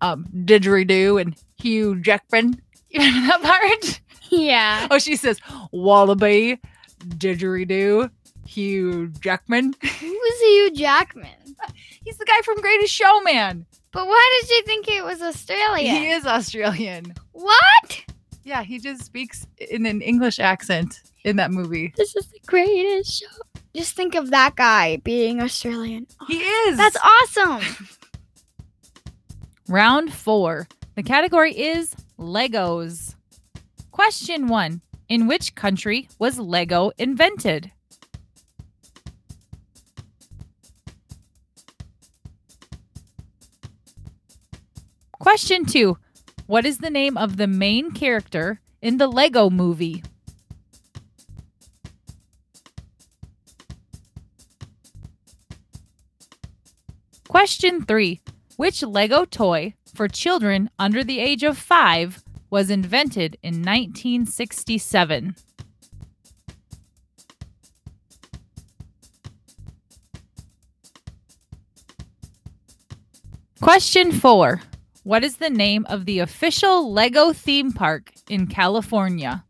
um 0.00 0.26
didgeridoo 0.44 1.20
and 1.20 1.36
Hugh 1.58 2.00
Jackman. 2.00 2.60
You 2.92 2.98
know 2.98 3.38
that 3.38 3.42
part? 3.42 4.00
yeah. 4.30 4.88
Oh, 4.90 4.98
she 4.98 5.14
says 5.14 5.38
wallaby, 5.70 6.58
didgeridoo, 7.06 8.10
Hugh 8.44 9.08
Jackman. 9.20 9.74
Who's 9.80 10.40
Hugh 10.40 10.72
Jackman? 10.74 11.30
He's 12.04 12.16
the 12.16 12.24
guy 12.24 12.40
from 12.42 12.60
Greatest 12.60 12.92
Showman. 12.92 13.64
But 13.92 14.06
why 14.08 14.40
did 14.40 14.50
you 14.50 14.62
think 14.64 14.88
it 14.88 15.04
was 15.04 15.22
Australia? 15.22 15.92
He 15.92 16.10
is 16.10 16.26
Australian. 16.26 17.14
What? 17.30 18.04
Yeah, 18.42 18.64
he 18.64 18.80
just 18.80 19.04
speaks 19.04 19.46
in 19.58 19.86
an 19.86 20.00
English 20.00 20.40
accent 20.40 21.00
in 21.24 21.36
that 21.36 21.50
movie. 21.50 21.92
This 21.96 22.16
is 22.16 22.26
the 22.26 22.38
greatest 22.46 23.20
show. 23.20 23.60
Just 23.74 23.94
think 23.94 24.14
of 24.14 24.30
that 24.30 24.56
guy 24.56 24.96
being 24.98 25.40
Australian. 25.40 26.06
He 26.26 26.38
is. 26.38 26.76
That's 26.76 26.96
awesome. 26.96 27.60
round 29.68 30.12
four. 30.12 30.66
The 30.96 31.02
category 31.02 31.58
is 31.58 31.94
Legos. 32.18 33.14
Question 33.92 34.48
one 34.48 34.80
In 35.08 35.26
which 35.26 35.54
country 35.54 36.08
was 36.18 36.38
Lego 36.38 36.90
invented? 36.98 37.70
Question 45.20 45.64
two 45.64 45.96
What 46.46 46.66
is 46.66 46.78
the 46.78 46.90
name 46.90 47.16
of 47.16 47.36
the 47.36 47.46
main 47.46 47.92
character 47.92 48.60
in 48.82 48.96
the 48.96 49.06
Lego 49.06 49.50
movie? 49.50 50.02
Question 57.40 57.86
three 57.86 58.20
Which 58.56 58.82
Lego 58.82 59.24
toy 59.24 59.72
for 59.94 60.08
children 60.08 60.68
under 60.78 61.02
the 61.02 61.20
age 61.20 61.42
of 61.42 61.56
five 61.56 62.22
was 62.50 62.68
invented 62.68 63.38
in 63.42 63.62
1967? 63.62 65.34
Question 73.62 74.12
four 74.12 74.60
What 75.04 75.24
is 75.24 75.36
the 75.36 75.48
name 75.48 75.86
of 75.88 76.04
the 76.04 76.18
official 76.18 76.92
Lego 76.92 77.32
theme 77.32 77.72
park 77.72 78.12
in 78.28 78.48
California? 78.48 79.46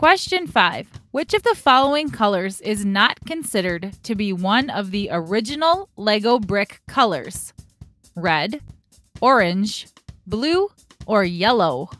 Question 0.00 0.46
five 0.46 0.88
Which 1.10 1.34
of 1.34 1.42
the 1.42 1.54
following 1.54 2.08
colors 2.08 2.62
is 2.62 2.86
not 2.86 3.20
considered 3.26 3.98
to 4.04 4.14
be 4.14 4.32
one 4.32 4.70
of 4.70 4.92
the 4.92 5.10
original 5.12 5.90
Lego 5.94 6.38
brick 6.38 6.80
colors? 6.88 7.52
Red, 8.16 8.62
orange, 9.20 9.88
blue, 10.26 10.70
or 11.04 11.22
yellow? 11.22 11.90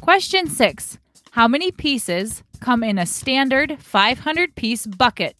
Question 0.00 0.46
six 0.46 0.98
How 1.32 1.46
many 1.46 1.70
pieces 1.70 2.42
come 2.58 2.82
in 2.82 2.96
a 2.96 3.04
standard 3.04 3.82
500 3.82 4.54
piece 4.54 4.86
bucket? 4.86 5.36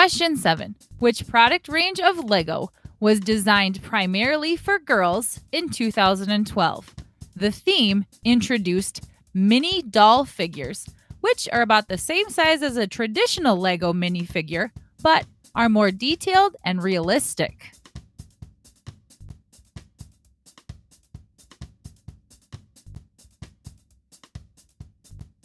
Question 0.00 0.34
seven 0.38 0.76
Which 0.98 1.28
product 1.28 1.68
range 1.68 2.00
of 2.00 2.24
Lego 2.24 2.72
was 3.00 3.20
designed 3.20 3.82
primarily 3.82 4.56
for 4.56 4.78
girls 4.78 5.40
in 5.52 5.68
2012? 5.68 6.94
The 7.36 7.50
theme 7.50 8.06
introduced 8.24 9.06
mini 9.34 9.82
doll 9.82 10.24
figures, 10.24 10.88
which 11.20 11.50
are 11.52 11.60
about 11.60 11.88
the 11.88 11.98
same 11.98 12.30
size 12.30 12.62
as 12.62 12.78
a 12.78 12.86
traditional 12.86 13.58
Lego 13.58 13.92
minifigure, 13.92 14.70
but 15.02 15.26
are 15.54 15.68
more 15.68 15.90
detailed 15.90 16.56
and 16.64 16.82
realistic. 16.82 17.70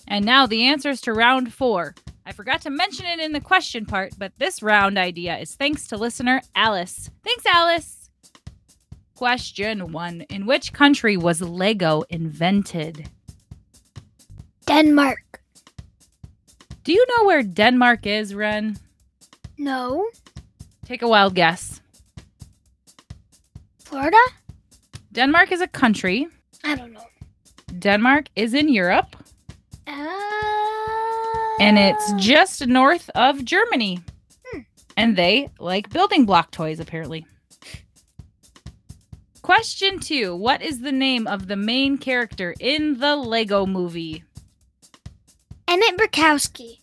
And 0.07 0.23
now 0.23 0.47
the 0.47 0.63
answers 0.63 1.01
to 1.01 1.11
round 1.11 1.53
four. 1.53 1.93
I 2.25 2.31
forgot 2.31 2.61
to 2.61 2.69
mention 2.69 3.05
it 3.05 3.19
in 3.19 3.33
the 3.33 3.39
question 3.41 3.85
part, 3.85 4.13
but 4.17 4.31
this 4.37 4.63
round 4.63 4.97
idea 4.97 5.37
is 5.37 5.55
thanks 5.55 5.87
to 5.87 5.97
listener 5.97 6.41
Alice. 6.55 7.09
Thanks, 7.23 7.45
Alice. 7.45 8.09
Question 9.15 9.91
one 9.91 10.21
In 10.29 10.45
which 10.45 10.73
country 10.73 11.17
was 11.17 11.41
Lego 11.41 12.03
invented? 12.09 13.09
Denmark. 14.65 15.41
Do 16.83 16.91
you 16.91 17.05
know 17.09 17.25
where 17.25 17.43
Denmark 17.43 18.05
is, 18.05 18.33
Ren? 18.35 18.77
No. 19.57 20.07
Take 20.85 21.01
a 21.01 21.07
wild 21.07 21.35
guess. 21.35 21.81
Florida? 23.83 24.17
Denmark 25.11 25.51
is 25.51 25.61
a 25.61 25.67
country. 25.67 26.27
I 26.63 26.75
don't 26.75 26.91
know. 26.91 27.05
Denmark 27.79 28.25
is 28.35 28.53
in 28.53 28.69
Europe. 28.69 29.15
Uh, 29.87 30.34
and 31.59 31.77
it's 31.77 32.13
just 32.13 32.65
north 32.67 33.09
of 33.15 33.45
Germany. 33.45 33.99
Hmm. 34.45 34.59
And 34.97 35.15
they 35.15 35.49
like 35.59 35.89
building 35.89 36.25
block 36.25 36.51
toys, 36.51 36.79
apparently. 36.79 37.25
Question 39.41 39.99
two 39.99 40.35
What 40.35 40.61
is 40.61 40.81
the 40.81 40.91
name 40.91 41.27
of 41.27 41.47
the 41.47 41.55
main 41.55 41.97
character 41.97 42.55
in 42.59 42.99
the 42.99 43.15
Lego 43.15 43.65
movie? 43.65 44.23
Emmet 45.67 45.97
Brickowski. 45.97 46.79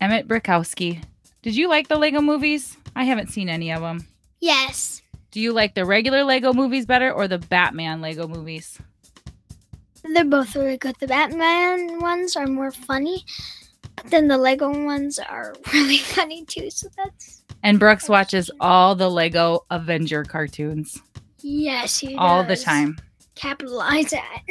Emmet 0.00 0.28
Brickowski. 0.28 1.02
Did 1.42 1.56
you 1.56 1.68
like 1.68 1.88
the 1.88 1.96
Lego 1.98 2.20
movies? 2.20 2.76
I 2.94 3.04
haven't 3.04 3.28
seen 3.28 3.48
any 3.48 3.72
of 3.72 3.82
them. 3.82 4.06
Yes. 4.40 5.02
Do 5.30 5.40
you 5.40 5.52
like 5.52 5.74
the 5.74 5.84
regular 5.84 6.24
Lego 6.24 6.52
movies 6.52 6.86
better 6.86 7.12
or 7.12 7.28
the 7.28 7.38
Batman 7.38 8.00
Lego 8.00 8.26
movies? 8.26 8.78
They're 10.02 10.24
both 10.24 10.54
really 10.56 10.76
good. 10.78 10.96
The 10.98 11.06
Batman 11.06 12.00
ones 12.00 12.36
are 12.36 12.46
more 12.46 12.70
funny, 12.70 13.24
then 14.10 14.28
the 14.28 14.38
Lego 14.38 14.84
ones 14.84 15.18
are 15.18 15.54
really 15.72 15.98
funny 15.98 16.44
too. 16.44 16.70
So 16.70 16.88
that's 16.96 17.42
And 17.62 17.78
Brooks 17.78 18.08
watches 18.08 18.50
all 18.60 18.94
the 18.94 19.10
Lego 19.10 19.64
Avenger 19.70 20.24
cartoons 20.24 21.00
yes, 21.46 21.98
he 21.98 22.14
all 22.16 22.44
the 22.44 22.56
time. 22.56 22.98
Capitalize 23.34 24.10
that. 24.10 24.42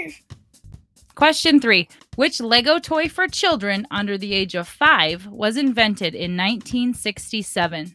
Question 1.16 1.60
three 1.60 1.88
Which 2.16 2.40
Lego 2.40 2.80
toy 2.80 3.08
for 3.08 3.28
children 3.28 3.86
under 3.92 4.18
the 4.18 4.34
age 4.34 4.56
of 4.56 4.68
five 4.68 5.28
was 5.28 5.58
invented 5.58 6.16
in 6.16 6.38
1967? 6.38 7.94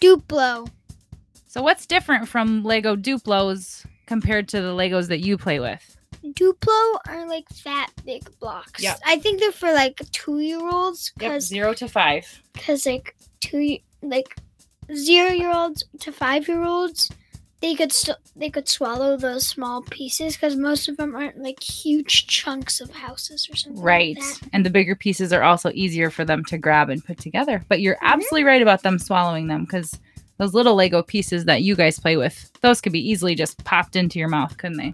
Duplo. 0.00 0.68
So, 1.46 1.62
what's 1.62 1.86
different 1.86 2.28
from 2.28 2.64
Lego 2.64 2.96
Duplos 2.96 3.86
compared 4.06 4.48
to 4.48 4.60
the 4.60 4.72
Legos 4.72 5.08
that 5.08 5.20
you 5.20 5.38
play 5.38 5.60
with? 5.60 5.93
Duplo 6.32 6.98
are 7.08 7.28
like 7.28 7.48
fat 7.50 7.90
big 8.04 8.22
blocks. 8.40 8.82
Yep. 8.82 9.00
I 9.04 9.18
think 9.18 9.40
they're 9.40 9.52
for 9.52 9.72
like 9.72 10.00
two 10.12 10.40
year 10.40 10.60
olds 10.68 11.12
because 11.18 11.46
zero 11.46 11.74
to 11.74 11.88
five. 11.88 12.24
because 12.54 12.86
like 12.86 13.14
two 13.40 13.78
like 14.02 14.36
zero 14.94 15.30
year 15.30 15.52
olds 15.52 15.84
to 16.00 16.12
five 16.12 16.46
year 16.48 16.62
olds 16.64 17.10
they 17.60 17.74
could 17.74 17.92
still 17.92 18.16
they 18.36 18.50
could 18.50 18.68
swallow 18.68 19.16
those 19.16 19.46
small 19.46 19.80
pieces 19.82 20.34
because 20.34 20.54
most 20.56 20.86
of 20.88 20.96
them 20.98 21.16
aren't 21.16 21.38
like 21.38 21.62
huge 21.62 22.26
chunks 22.26 22.80
of 22.80 22.90
houses 22.90 23.48
or 23.50 23.56
something. 23.56 23.80
like 23.80 23.86
Right. 23.86 24.16
that. 24.20 24.40
And 24.52 24.66
the 24.66 24.70
bigger 24.70 24.94
pieces 24.94 25.32
are 25.32 25.42
also 25.42 25.70
easier 25.72 26.10
for 26.10 26.24
them 26.26 26.44
to 26.46 26.58
grab 26.58 26.90
and 26.90 27.02
put 27.04 27.18
together. 27.18 27.64
But 27.68 27.80
you're 27.80 27.94
Mm-hmm. 27.96 28.06
absolutely 28.06 28.44
right 28.44 28.60
about 28.62 28.82
them 28.82 28.98
swallowing 28.98 29.46
them 29.46 29.64
because 29.64 29.98
those 30.36 30.52
little 30.52 30.74
Lego 30.74 31.02
pieces 31.02 31.44
that 31.46 31.62
you 31.62 31.74
guys 31.76 31.98
play 31.98 32.16
with, 32.18 32.50
those 32.60 32.80
could 32.82 32.92
be 32.92 33.08
easily 33.08 33.34
just 33.34 33.62
popped 33.64 33.94
into 33.96 34.18
your 34.18 34.28
mouth, 34.28 34.56
couldn't 34.58 34.76
they? 34.78 34.92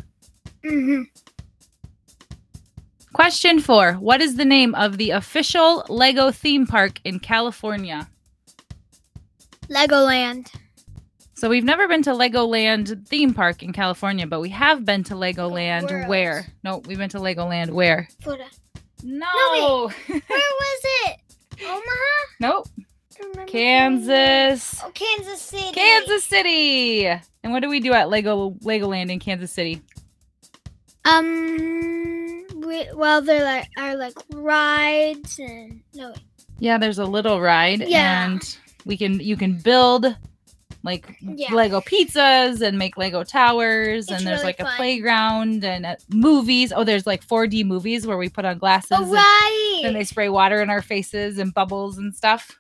Mhm. 0.65 1.05
Question 3.13 3.61
four 3.61 3.95
What 3.95 4.21
is 4.21 4.37
the 4.37 4.45
name 4.45 4.75
of 4.75 4.97
the 4.99 5.11
official 5.11 5.85
Lego 5.89 6.31
theme 6.31 6.67
park 6.67 7.01
in 7.05 7.19
California? 7.19 8.09
Legoland. 9.69 10.53
So 11.35 11.49
we've 11.49 11.65
never 11.65 11.89
been 11.89 12.03
to 12.03 12.11
Legoland 12.11 13.07
theme 13.09 13.33
park 13.33 13.63
in 13.63 13.73
California, 13.73 14.27
but 14.27 14.41
we 14.41 14.51
have 14.51 14.85
been 14.85 15.03
to 15.05 15.15
Legoland 15.15 15.89
Where 15.91 16.07
where? 16.07 16.47
No, 16.63 16.79
we've 16.87 16.99
been 16.99 17.09
to 17.11 17.19
Legoland 17.19 17.71
where? 17.71 18.09
Florida. 18.23 18.45
No. 19.03 19.91
Where 20.07 20.21
was 20.29 20.81
it? 21.07 21.17
Omaha. 21.63 21.81
nope. 22.41 22.69
I 22.79 23.23
don't 23.23 23.31
remember. 23.31 23.51
Kansas. 23.53 24.81
Oh, 24.85 24.91
Kansas 24.91 25.41
City. 25.41 25.73
Kansas 25.73 26.25
City. 26.25 27.07
And 27.07 27.53
what 27.53 27.61
do 27.63 27.71
we 27.71 27.81
do 27.81 27.95
at 27.95 28.11
Lego 28.11 28.51
Legoland 28.63 29.11
in 29.11 29.19
Kansas 29.19 29.51
City? 29.51 29.81
Um. 31.05 32.45
We, 32.57 32.87
well, 32.95 33.23
there 33.23 33.43
like 33.45 33.69
are 33.79 33.97
like 33.97 34.15
rides 34.35 35.39
and 35.39 35.81
no. 35.95 36.15
Yeah, 36.59 36.79
there's 36.79 36.99
a 36.99 37.05
little 37.05 37.41
ride 37.41 37.81
Yeah. 37.89 38.27
and 38.27 38.57
we 38.85 38.97
can 38.97 39.19
you 39.19 39.37
can 39.37 39.55
build 39.57 40.15
like 40.83 41.17
Yeah. 41.21 41.53
Lego 41.55 41.81
pizzas 41.81 42.61
and 42.63 42.79
make 42.79 42.97
Lego 42.99 43.25
towers 43.25 44.05
It's 44.05 44.13
and 44.13 44.27
there's 44.27 44.41
really 44.41 44.45
like 44.59 44.61
a 44.61 44.77
playground 44.77 45.65
and 45.65 45.85
uh, 45.87 45.97
movies. 46.13 46.73
Oh, 46.75 46.85
there's 46.85 47.07
like 47.07 47.27
4D 47.27 47.65
movies 47.67 48.07
where 48.07 48.17
we 48.19 48.29
put 48.29 48.45
on 48.45 48.59
glasses 48.59 48.93
Oh, 48.93 49.03
and 49.05 49.13
right. 49.13 49.81
then 49.83 49.95
they 49.95 50.05
spray 50.05 50.29
water 50.29 50.61
in 50.63 50.71
our 50.71 50.83
faces 50.83 51.39
and 51.39 51.53
bubbles 51.55 51.99
and 51.99 52.15
stuff. 52.15 52.59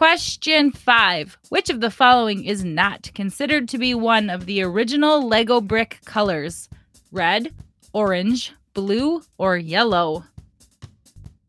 Question 0.00 0.72
five. 0.72 1.36
Which 1.50 1.68
of 1.68 1.82
the 1.82 1.90
following 1.90 2.46
is 2.46 2.64
not 2.64 3.10
considered 3.14 3.68
to 3.68 3.76
be 3.76 3.92
one 3.92 4.30
of 4.30 4.46
the 4.46 4.62
original 4.62 5.28
Lego 5.28 5.60
brick 5.60 6.00
colors? 6.06 6.70
Red, 7.12 7.52
orange, 7.92 8.54
blue, 8.72 9.20
or 9.36 9.58
yellow? 9.58 10.24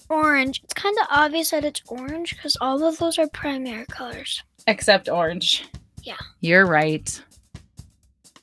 orange. 0.09 0.59
It's 0.65 0.73
kind 0.73 0.97
of 0.99 1.07
obvious 1.09 1.51
that 1.51 1.63
it's 1.63 1.81
orange 1.87 2.35
because 2.35 2.57
all 2.59 2.83
of 2.83 2.97
those 2.97 3.17
are 3.17 3.29
primary 3.29 3.85
colors. 3.85 4.43
Except 4.67 5.07
orange. 5.07 5.65
Yeah. 6.03 6.17
You're 6.41 6.65
right. 6.65 7.23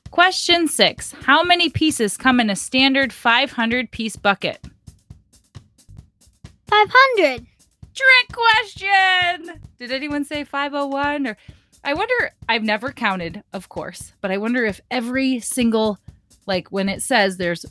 Question 0.09 0.67
six. 0.67 1.11
How 1.21 1.43
many 1.43 1.69
pieces 1.69 2.17
come 2.17 2.39
in 2.39 2.49
a 2.49 2.55
standard 2.55 3.13
500 3.13 3.91
piece 3.91 4.15
bucket? 4.15 4.59
500. 6.65 7.45
Trick 7.99 8.31
question. 8.31 9.61
Did 9.77 9.91
anyone 9.91 10.23
say 10.23 10.45
501 10.45 11.27
or 11.27 11.37
I 11.83 11.93
wonder 11.93 12.31
I've 12.47 12.63
never 12.63 12.91
counted, 12.91 13.43
of 13.51 13.67
course, 13.67 14.13
but 14.21 14.31
I 14.31 14.37
wonder 14.37 14.63
if 14.63 14.79
every 14.89 15.39
single 15.41 15.97
like 16.45 16.71
when 16.71 16.87
it 16.87 17.01
says 17.01 17.37
there's 17.37 17.65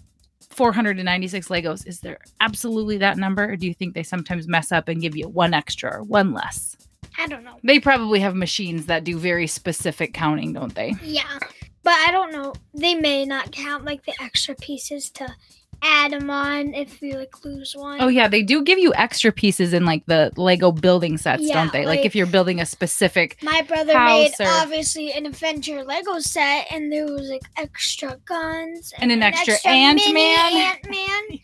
496 0.50 1.48
Legos, 1.48 1.86
is 1.86 2.00
there 2.00 2.18
absolutely 2.40 2.98
that 2.98 3.16
number 3.16 3.52
or 3.52 3.56
do 3.56 3.66
you 3.66 3.74
think 3.74 3.94
they 3.94 4.02
sometimes 4.02 4.46
mess 4.46 4.70
up 4.70 4.88
and 4.88 5.00
give 5.00 5.16
you 5.16 5.28
one 5.28 5.54
extra 5.54 5.98
or 5.98 6.02
one 6.02 6.32
less? 6.32 6.76
I 7.16 7.26
don't 7.26 7.44
know. 7.44 7.56
They 7.64 7.80
probably 7.80 8.20
have 8.20 8.34
machines 8.34 8.86
that 8.86 9.04
do 9.04 9.18
very 9.18 9.46
specific 9.46 10.12
counting, 10.12 10.52
don't 10.52 10.74
they? 10.74 10.94
Yeah. 11.02 11.38
But 11.82 11.94
I 12.06 12.10
don't 12.10 12.32
know. 12.32 12.52
They 12.74 12.94
may 12.94 13.24
not 13.24 13.50
count 13.50 13.84
like 13.84 14.04
the 14.04 14.14
extra 14.20 14.54
pieces 14.56 15.10
to 15.12 15.26
add 15.82 16.12
them 16.12 16.28
on 16.30 16.74
if 16.74 17.00
you 17.02 17.14
like 17.14 17.44
lose 17.44 17.74
one. 17.76 18.00
Oh 18.00 18.08
yeah, 18.08 18.28
they 18.28 18.42
do 18.42 18.62
give 18.62 18.78
you 18.78 18.92
extra 18.94 19.30
pieces 19.32 19.72
in 19.72 19.84
like 19.84 20.04
the 20.06 20.32
Lego 20.36 20.72
building 20.72 21.16
sets, 21.18 21.42
Yeah, 21.42 21.54
don't 21.54 21.72
they? 21.72 21.86
Like, 21.86 21.98
like- 21.98 22.06
if 22.06 22.14
you're 22.14 22.26
building 22.26 22.60
a 22.60 22.66
specific 22.66 23.36
My 23.42 23.62
brother 23.62 23.94
made 23.98 24.32
or- 24.40 24.46
obviously 24.46 25.12
an 25.12 25.26
Avenger 25.26 25.84
Lego 25.84 26.18
set, 26.18 26.66
and 26.70 26.90
there 26.92 27.06
was 27.06 27.28
like 27.28 27.42
extra 27.56 28.16
guns 28.24 28.92
And 28.98 29.12
an 29.12 29.22
extra 29.22 29.54
mini 29.64 30.04
Ant-Man. 30.04 30.54
Ant-Man, 30.84 31.40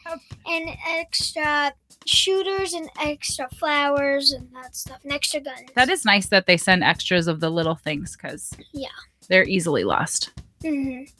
and 0.46 0.70
extra 0.88 1.72
shooters 2.06 2.74
and 2.74 2.88
extra 3.02 3.48
flowers 3.50 4.32
and 4.32 4.48
that 4.54 4.74
stuff, 4.76 4.98
and 5.04 5.12
extra 5.12 5.40
guns. 5.40 5.70
That 5.74 5.88
is 5.88 6.04
nice 6.04 6.26
that 6.28 6.46
they 6.46 6.56
send 6.56 6.84
extras 6.84 7.26
of 7.28 7.40
the 7.40 7.50
little 7.50 7.76
things 7.76 8.16
because 8.16 8.52
Yeah. 8.72 8.88
they're 9.28 9.46
easily 9.48 9.84
lost. 9.84 10.30
Mhm. 10.62 11.10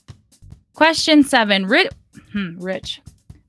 Question 0.75 1.23
seven, 1.23 1.67
Ri- 1.67 1.89
hmm, 2.33 2.59
Rich. 2.59 3.01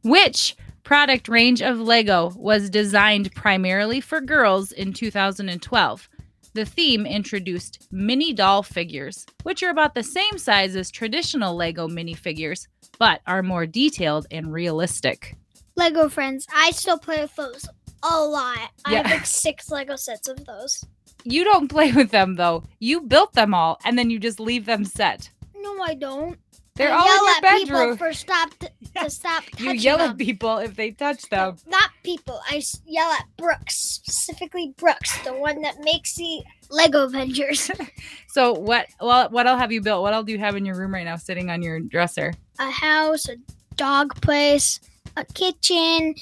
Which 0.03 0.55
product 0.83 1.27
range 1.27 1.61
of 1.61 1.79
Lego 1.79 2.31
was 2.35 2.69
designed 2.69 3.33
primarily 3.33 3.99
for 3.99 4.21
girls 4.21 4.71
in 4.71 4.93
2012? 4.93 6.09
The 6.53 6.65
theme 6.65 7.05
introduced 7.05 7.87
mini 7.91 8.31
doll 8.31 8.61
figures, 8.63 9.25
which 9.43 9.63
are 9.63 9.71
about 9.71 9.95
the 9.95 10.03
same 10.03 10.37
size 10.37 10.75
as 10.75 10.91
traditional 10.91 11.55
Lego 11.55 11.87
minifigures, 11.87 12.67
but 12.99 13.21
are 13.25 13.43
more 13.43 13.65
detailed 13.65 14.27
and 14.29 14.53
realistic. 14.53 15.35
Lego 15.75 16.07
friends. 16.07 16.47
I 16.53 16.71
still 16.71 16.99
play 16.99 17.21
with 17.21 17.35
those 17.35 17.67
a 18.03 18.21
lot. 18.21 18.69
I 18.85 18.95
have 18.95 19.09
like 19.09 19.25
six 19.25 19.71
Lego 19.71 19.95
sets 19.95 20.27
of 20.27 20.45
those. 20.45 20.85
You 21.23 21.43
don't 21.43 21.67
play 21.69 21.91
with 21.91 22.11
them 22.11 22.35
though. 22.35 22.63
You 22.79 23.01
built 23.01 23.33
them 23.33 23.55
all 23.55 23.79
and 23.83 23.97
then 23.97 24.11
you 24.11 24.19
just 24.19 24.39
leave 24.39 24.65
them 24.65 24.85
set. 24.85 25.31
No, 25.55 25.81
I 25.81 25.95
don't. 25.95 26.37
They're 26.75 26.91
I 26.91 26.97
all 26.97 27.05
yell 27.05 27.15
in 27.15 27.23
your 27.25 27.35
at 27.35 27.41
bedroom. 27.41 27.91
people 27.93 27.97
for 28.07 28.13
stop 28.13 28.49
to, 28.59 28.69
to 29.03 29.09
stop 29.09 29.43
touching 29.45 29.65
You 29.65 29.71
yell 29.73 29.97
them. 29.97 30.11
at 30.11 30.17
people 30.17 30.57
if 30.57 30.75
they 30.75 30.91
touch 30.91 31.21
them. 31.29 31.55
Not 31.67 31.89
people. 32.03 32.41
I 32.49 32.61
yell 32.85 33.09
at 33.11 33.25
Brooks, 33.37 33.75
specifically 34.03 34.73
Brooks, 34.77 35.17
the 35.23 35.33
one 35.33 35.61
that 35.61 35.75
makes 35.81 36.15
the 36.15 36.41
Lego 36.69 37.03
Avengers. 37.05 37.71
So 38.27 38.51
what? 38.51 38.87
Well, 38.99 39.29
what 39.29 39.47
I'll 39.47 39.57
have 39.57 39.71
you 39.71 39.79
built? 39.79 40.01
What 40.01 40.13
all 40.13 40.21
do 40.23 40.33
you 40.33 40.39
have 40.39 40.57
in 40.57 40.65
your 40.65 40.75
room 40.75 40.93
right 40.93 41.05
now, 41.05 41.15
sitting 41.15 41.49
on 41.49 41.61
your 41.61 41.79
dresser? 41.79 42.33
a 42.59 42.69
house, 42.69 43.29
a 43.29 43.37
dog 43.75 44.13
place, 44.21 44.81
a 45.15 45.23
kitchen, 45.23 46.15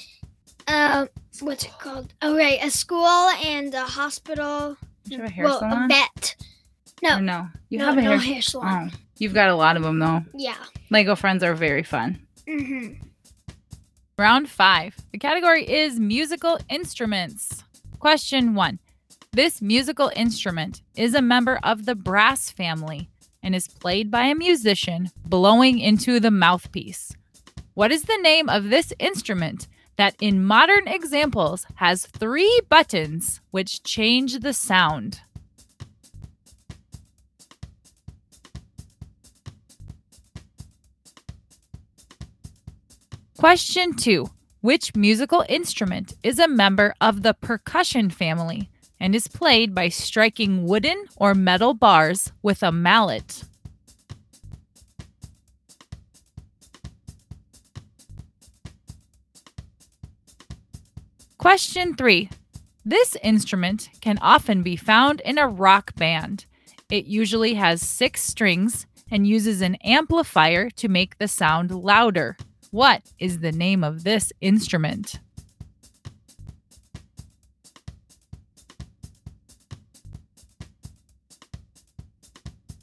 uh, 0.68 1.06
what's 1.40 1.64
it 1.64 1.72
called? 1.80 2.14
Oh, 2.22 2.36
right, 2.36 2.60
a 2.62 2.70
school 2.70 3.04
and 3.44 3.74
a 3.74 3.82
hospital. 3.82 4.76
Do 5.08 5.16
you 5.16 5.22
have 5.22 5.28
a 5.28 5.32
hair 5.32 5.44
well, 5.46 5.58
salon? 5.58 5.84
a 5.84 5.88
vet. 5.88 6.36
No, 7.02 7.16
Or 7.16 7.20
no, 7.20 7.48
you 7.68 7.78
no, 7.80 7.86
have 7.86 7.98
a 7.98 8.02
no 8.02 8.10
hair. 8.10 8.18
hair 8.34 8.42
salon. 8.42 8.92
Oh, 8.94 8.98
you've 9.24 9.34
got 9.34 9.48
a 9.48 9.56
lot 9.56 9.76
of 9.76 9.82
them 9.82 9.98
though. 9.98 10.22
Yeah. 10.36 10.54
Lego 10.90 11.16
friends 11.16 11.42
are 11.42 11.54
very 11.54 11.82
fun. 11.82 12.20
hmm 12.48 12.92
Round 14.16 14.48
five. 14.48 14.94
The 15.10 15.18
category 15.18 15.68
is 15.68 15.98
musical 15.98 16.58
instruments. 16.68 17.64
Question 17.98 18.54
one. 18.54 18.78
This 19.32 19.60
musical 19.60 20.12
instrument 20.14 20.82
is 20.94 21.14
a 21.16 21.22
member 21.22 21.58
of 21.64 21.84
the 21.84 21.96
brass 21.96 22.48
family 22.50 23.08
and 23.42 23.56
is 23.56 23.66
played 23.66 24.12
by 24.12 24.26
a 24.26 24.34
musician 24.36 25.10
blowing 25.26 25.80
into 25.80 26.20
the 26.20 26.30
mouthpiece. 26.30 27.12
What 27.74 27.90
is 27.90 28.02
the 28.04 28.18
name 28.18 28.48
of 28.48 28.70
this 28.70 28.92
instrument 29.00 29.66
that 29.96 30.14
in 30.20 30.44
modern 30.44 30.86
examples 30.86 31.66
has 31.76 32.06
three 32.06 32.60
buttons 32.68 33.40
which 33.50 33.82
change 33.82 34.38
the 34.38 34.52
sound? 34.52 35.22
Question 43.44 43.94
two 43.94 44.30
Which 44.62 44.96
musical 44.96 45.44
instrument 45.50 46.14
is 46.22 46.38
a 46.38 46.48
member 46.48 46.94
of 46.98 47.22
the 47.22 47.34
percussion 47.34 48.08
family 48.08 48.70
and 48.98 49.14
is 49.14 49.28
played 49.28 49.74
by 49.74 49.90
striking 49.90 50.64
wooden 50.64 51.04
or 51.16 51.34
metal 51.34 51.74
bars 51.74 52.32
with 52.42 52.62
a 52.62 52.72
mallet? 52.72 53.44
Question 61.36 61.94
three. 61.96 62.30
This 62.82 63.14
instrument 63.22 63.90
can 64.00 64.16
often 64.22 64.62
be 64.62 64.76
found 64.76 65.20
in 65.20 65.36
a 65.36 65.46
rock 65.46 65.94
band. 65.96 66.46
It 66.90 67.04
usually 67.04 67.52
has 67.52 67.82
six 67.82 68.22
strings 68.22 68.86
and 69.10 69.26
uses 69.26 69.60
an 69.60 69.74
amplifier 69.84 70.70
to 70.70 70.88
make 70.88 71.18
the 71.18 71.28
sound 71.28 71.70
louder. 71.70 72.38
What 72.74 73.02
is 73.20 73.38
the 73.38 73.52
name 73.52 73.84
of 73.84 74.02
this 74.02 74.32
instrument? 74.40 75.20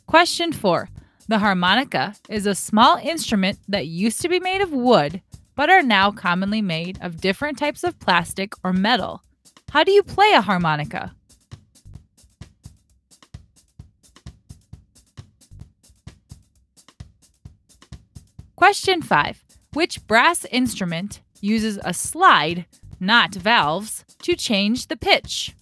Question 0.08 0.54
4. 0.54 0.88
The 1.28 1.40
harmonica 1.40 2.16
is 2.30 2.46
a 2.46 2.56
small 2.56 3.00
instrument 3.04 3.60
that 3.68 3.88
used 3.88 4.22
to 4.22 4.30
be 4.30 4.40
made 4.40 4.62
of 4.62 4.72
wood, 4.72 5.22
but 5.58 5.70
are 5.70 5.84
now 5.84 6.10
commonly 6.10 6.62
made 6.62 6.98
of 7.02 7.20
different 7.20 7.58
types 7.58 7.84
of 7.84 8.00
plastic 8.00 8.54
or 8.64 8.72
metal. 8.72 9.22
How 9.72 9.84
do 9.84 9.92
you 9.92 10.04
play 10.04 10.32
a 10.32 10.40
harmonica? 10.40 11.14
Question 18.56 19.02
5. 19.02 19.51
Which 19.74 20.06
brass 20.06 20.44
instrument 20.52 21.22
uses 21.40 21.80
a 21.86 21.94
slide, 21.94 22.66
not 23.00 23.34
valves, 23.34 24.04
to 24.24 24.36
change 24.36 24.88
the 24.88 24.98
pitch? 24.98 25.56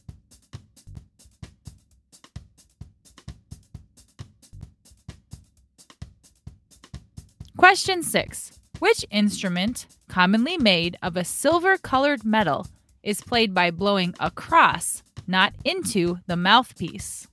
Question 7.55 8.01
6. 8.01 8.59
Which 8.79 9.05
instrument, 9.11 9.85
commonly 10.07 10.57
made 10.57 10.97
of 11.03 11.15
a 11.15 11.23
silver 11.23 11.77
colored 11.77 12.25
metal, 12.25 12.65
is 13.03 13.21
played 13.21 13.53
by 13.53 13.69
blowing 13.69 14.15
across, 14.19 15.03
not 15.27 15.53
into, 15.63 16.17
the 16.25 16.35
mouthpiece? 16.35 17.27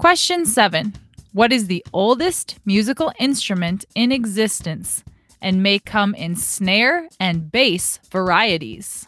Question 0.00 0.46
7. 0.46 0.94
What 1.34 1.52
is 1.52 1.66
the 1.66 1.84
oldest 1.92 2.58
musical 2.64 3.12
instrument 3.18 3.84
in 3.94 4.12
existence 4.12 5.04
and 5.42 5.62
may 5.62 5.78
come 5.78 6.14
in 6.14 6.36
snare 6.36 7.06
and 7.20 7.52
bass 7.52 8.00
varieties? 8.10 9.06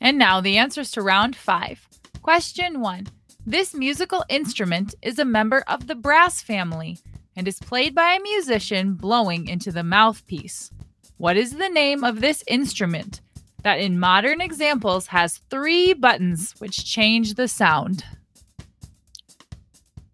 And 0.00 0.16
now 0.16 0.40
the 0.40 0.58
answers 0.58 0.92
to 0.92 1.02
round 1.02 1.34
five. 1.34 1.84
Question 2.22 2.80
one 2.80 3.08
This 3.44 3.74
musical 3.74 4.24
instrument 4.28 4.94
is 5.02 5.18
a 5.18 5.24
member 5.24 5.64
of 5.66 5.88
the 5.88 5.96
brass 5.96 6.40
family 6.40 7.00
and 7.34 7.48
is 7.48 7.58
played 7.58 7.96
by 7.96 8.12
a 8.12 8.22
musician 8.22 8.94
blowing 8.94 9.48
into 9.48 9.72
the 9.72 9.82
mouthpiece. 9.82 10.70
What 11.16 11.36
is 11.36 11.54
the 11.54 11.68
name 11.68 12.04
of 12.04 12.20
this 12.20 12.44
instrument 12.46 13.20
that 13.64 13.80
in 13.80 13.98
modern 13.98 14.40
examples 14.40 15.08
has 15.08 15.40
three 15.50 15.94
buttons 15.94 16.54
which 16.58 16.84
change 16.84 17.34
the 17.34 17.48
sound? 17.48 18.04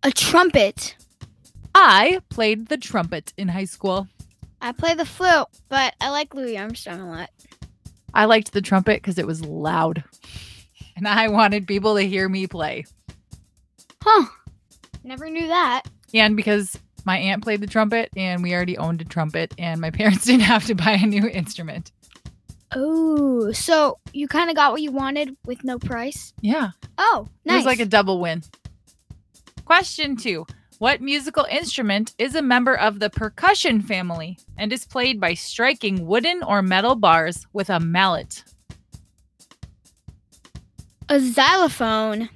A 0.03 0.11
trumpet. 0.11 0.97
I 1.75 2.21
played 2.31 2.69
the 2.69 2.79
trumpet 2.79 3.33
in 3.37 3.49
high 3.49 3.65
school. 3.65 4.09
I 4.63 4.73
play 4.73 4.95
the 4.95 5.05
flute, 5.05 5.47
but 5.69 5.95
I 6.01 6.11
like 6.11 6.35
Louis 6.35 6.57
Armstrong 6.57 7.01
a 7.01 7.11
lot. 7.11 7.31
I 8.15 8.25
liked 8.25 8.53
the 8.53 8.63
trumpet 8.63 9.03
because 9.03 9.19
it 9.19 9.27
was 9.27 9.45
loud. 9.45 10.03
And 10.97 11.07
I 11.07 11.29
wanted 11.29 11.67
people 11.67 11.97
to 11.97 12.03
hear 12.03 12.29
me 12.29 12.47
play. 12.47 12.85
Huh. 14.03 14.27
Never 15.03 15.29
knew 15.29 15.49
that. 15.49 15.83
And 16.13 16.37
because 16.37 16.79
my 17.05 17.19
aunt 17.19 17.43
played 17.43 17.61
the 17.61 17.67
trumpet 17.67 18.11
and 18.17 18.43
we 18.43 18.55
already 18.55 18.77
owned 18.77 19.01
a 19.01 19.05
trumpet 19.05 19.55
and 19.59 19.81
my 19.81 19.91
parents 19.91 20.25
didn't 20.25 20.43
have 20.43 20.67
to 20.67 20.75
buy 20.75 20.93
a 20.93 21.07
new 21.07 21.27
instrument. 21.27 21.93
Oh, 22.75 23.53
so 23.53 23.99
you 24.13 24.29
kind 24.29 24.51
of 24.51 24.57
got 24.57 24.73
what 24.73 24.83
you 24.83 24.93
wanted 24.93 25.37
with 25.45 25.65
no 25.65 25.79
price? 25.79 26.33
Yeah. 26.41 26.71
Oh, 26.99 27.27
nice. 27.45 27.55
It 27.55 27.57
was 27.59 27.67
like 27.67 27.81
a 27.81 27.87
double 27.87 28.21
win. 28.21 28.43
Question 29.65 30.17
two 30.17 30.47
What 30.79 31.01
musical 31.01 31.47
instrument 31.51 32.15
is 32.19 32.35
a 32.35 32.43
member 32.43 32.75
of 32.77 33.01
the 33.01 33.11
percussion 33.11 33.83
family 33.83 34.39
and 34.57 34.73
is 34.73 34.87
played 34.87 35.21
by 35.21 35.35
striking 35.35 36.07
wooden 36.07 36.43
or 36.43 36.63
metal 36.63 36.95
bars 36.95 37.47
with 37.53 37.71
a 37.71 37.81
mallet? 37.81 38.45
a 41.11 41.19
xylophone. 41.19 42.29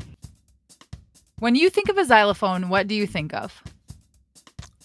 When 1.39 1.55
you 1.55 1.71
think 1.71 1.89
of 1.89 1.97
a 1.97 2.05
xylophone, 2.05 2.69
what 2.69 2.89
do 2.89 2.95
you 2.97 3.07
think 3.07 3.33
of? 3.33 3.63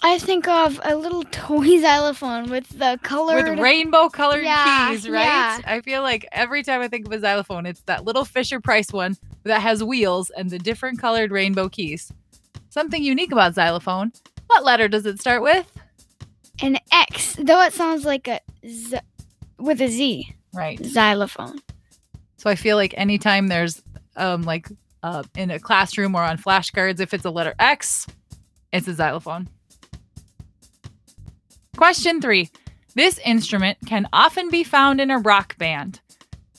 I 0.02 0.18
think 0.18 0.48
of 0.48 0.80
a 0.84 0.96
little 0.96 1.24
toy 1.32 1.80
xylophone 1.82 2.50
with 2.50 2.68
the 2.70 3.00
colored. 3.04 3.50
With 3.50 3.60
rainbow 3.60 4.10
colored 4.10 4.44
Yeah, 4.44 4.90
keys, 4.92 5.10
right? 5.10 5.24
yeah. 5.24 5.60
I 5.66 5.82
feel 5.82 6.02
like 6.02 6.26
every 6.32 6.64
time 6.64 6.82
I 6.82 6.88
think 6.88 7.06
of 7.06 7.12
a 7.12 7.20
xylophone, 7.20 7.66
it's 7.66 7.82
that 7.82 8.06
little 8.06 8.26
Fisher 8.26 8.60
Price 8.60 8.92
one 8.94 9.18
that 9.44 9.62
has 9.62 9.84
wheels 9.84 10.30
and 10.32 10.50
the 10.50 10.60
different 10.60 11.00
colored 11.00 11.32
rainbow 11.32 11.68
keys. 11.70 12.12
Something 12.70 13.04
unique 13.04 13.32
about 13.32 13.56
xylophone. 13.56 14.12
What 14.48 14.64
letter 14.64 14.88
does 14.88 15.06
it 15.06 15.20
start 15.20 15.42
with? 15.42 15.70
an 16.62 16.78
X, 16.92 17.38
though 17.42 17.62
it 17.62 17.72
sounds 17.74 18.04
like 18.04 18.28
a 18.28 18.42
z 18.68 18.98
with 19.58 19.82
a 19.82 19.88
Z. 19.88 20.34
Right. 20.54 20.78
Xylophone. 20.84 21.60
So 22.38 22.50
I 22.50 22.56
feel 22.56 22.76
like 22.76 22.94
anytime 22.98 23.48
there's 23.48 23.82
um 24.18 24.42
like 24.44 24.68
uh 25.04 25.24
in 25.38 25.52
a 25.52 25.60
classroom 25.60 26.16
or 26.16 26.24
on 26.24 26.38
flashcards, 26.38 27.00
if 27.00 27.14
it's 27.14 27.24
a 27.26 27.30
letter 27.32 27.54
X, 27.60 28.08
it's 28.74 28.88
a 28.90 28.94
xylophone. 28.94 29.48
Question 31.78 32.22
three. 32.22 32.50
This 32.96 33.20
instrument 33.20 33.78
can 33.86 34.08
often 34.12 34.50
be 34.50 34.64
found 34.64 35.00
in 35.00 35.12
a 35.12 35.20
rock 35.20 35.58
band. 35.58 36.02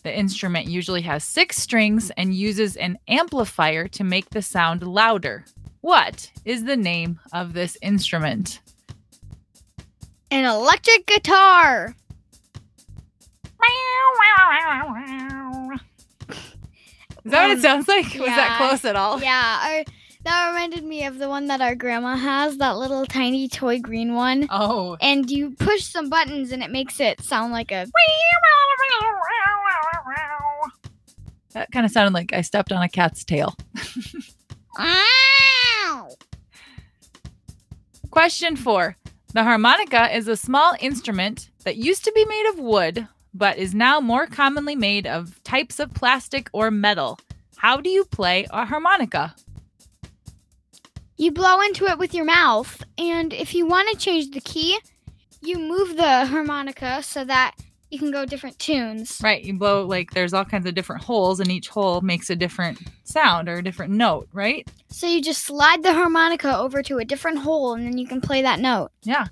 The 0.02 0.16
instrument 0.16 0.66
usually 0.66 1.02
has 1.02 1.24
six 1.24 1.58
strings 1.58 2.10
and 2.16 2.34
uses 2.34 2.76
an 2.76 2.98
amplifier 3.08 3.86
to 3.88 4.04
make 4.04 4.30
the 4.30 4.40
sound 4.40 4.82
louder. 4.82 5.44
What 5.82 6.30
is 6.44 6.64
the 6.64 6.76
name 6.76 7.20
of 7.32 7.52
this 7.52 7.76
instrument? 7.82 8.60
An 10.30 10.44
electric 10.44 11.06
guitar. 11.06 11.94
Is 17.24 17.32
that 17.32 17.42
what 17.42 17.50
it 17.50 17.54
Um, 17.56 17.60
sounds 17.60 17.88
like? 17.88 18.04
Was 18.14 18.26
that 18.26 18.56
close 18.58 18.84
at 18.84 18.96
all? 18.96 19.20
Yeah, 19.20 19.60
our, 19.62 19.84
that 20.24 20.48
reminded 20.48 20.84
me 20.84 21.04
of 21.06 21.18
the 21.18 21.28
one 21.28 21.46
that 21.46 21.60
our 21.60 21.74
grandma 21.74 22.16
has, 22.16 22.58
that 22.58 22.76
little 22.76 23.06
tiny 23.06 23.48
toy 23.48 23.78
green 23.80 24.14
one. 24.14 24.46
Oh. 24.50 24.96
And 25.00 25.30
you 25.30 25.50
push 25.52 25.84
some 25.84 26.08
buttons 26.10 26.52
and 26.52 26.62
it 26.62 26.70
makes 26.70 27.00
it 27.00 27.20
sound 27.20 27.52
like 27.52 27.72
a. 27.72 27.86
That 31.52 31.72
kind 31.72 31.84
of 31.84 31.90
sounded 31.90 32.14
like 32.14 32.32
I 32.32 32.42
stepped 32.42 32.70
on 32.70 32.82
a 32.82 32.88
cat's 32.88 33.24
tail. 33.24 33.56
Question 38.10 38.56
four. 38.56 38.96
The 39.32 39.44
harmonica 39.44 40.14
is 40.14 40.26
a 40.28 40.36
small 40.36 40.74
instrument 40.80 41.50
that 41.64 41.76
used 41.76 42.04
to 42.04 42.12
be 42.12 42.24
made 42.24 42.46
of 42.50 42.58
wood, 42.58 43.06
but 43.32 43.58
is 43.58 43.74
now 43.74 44.00
more 44.00 44.26
commonly 44.26 44.74
made 44.74 45.06
of 45.06 45.42
types 45.44 45.78
of 45.78 45.94
plastic 45.94 46.48
or 46.52 46.70
metal. 46.70 47.18
How 47.56 47.80
do 47.80 47.90
you 47.90 48.04
play 48.04 48.46
a 48.50 48.64
harmonica? 48.64 49.34
You 51.20 51.30
blow 51.30 51.60
into 51.60 51.84
it 51.84 51.98
with 51.98 52.14
your 52.14 52.24
mouth, 52.24 52.82
and 52.96 53.34
if 53.34 53.54
you 53.54 53.66
want 53.66 53.90
to 53.90 53.96
change 53.98 54.30
the 54.30 54.40
key, 54.40 54.78
you 55.42 55.58
move 55.58 55.98
the 55.98 56.24
harmonica 56.24 57.02
so 57.02 57.26
that 57.26 57.56
you 57.90 57.98
can 57.98 58.10
go 58.10 58.24
different 58.24 58.58
tunes. 58.58 59.20
Right, 59.22 59.44
you 59.44 59.52
blow 59.52 59.84
like 59.84 60.12
there's 60.12 60.32
all 60.32 60.46
kinds 60.46 60.64
of 60.64 60.74
different 60.74 61.02
holes, 61.02 61.38
and 61.38 61.52
each 61.52 61.68
hole 61.68 62.00
makes 62.00 62.30
a 62.30 62.36
different 62.36 62.80
sound 63.04 63.50
or 63.50 63.56
a 63.56 63.62
different 63.62 63.92
note, 63.92 64.30
right? 64.32 64.66
So 64.88 65.06
you 65.06 65.20
just 65.20 65.44
slide 65.44 65.82
the 65.82 65.92
harmonica 65.92 66.56
over 66.56 66.82
to 66.84 66.96
a 66.96 67.04
different 67.04 67.40
hole, 67.40 67.74
and 67.74 67.84
then 67.84 67.98
you 67.98 68.06
can 68.06 68.22
play 68.22 68.40
that 68.40 68.58
note. 68.58 68.88
Yeah. 69.02 69.26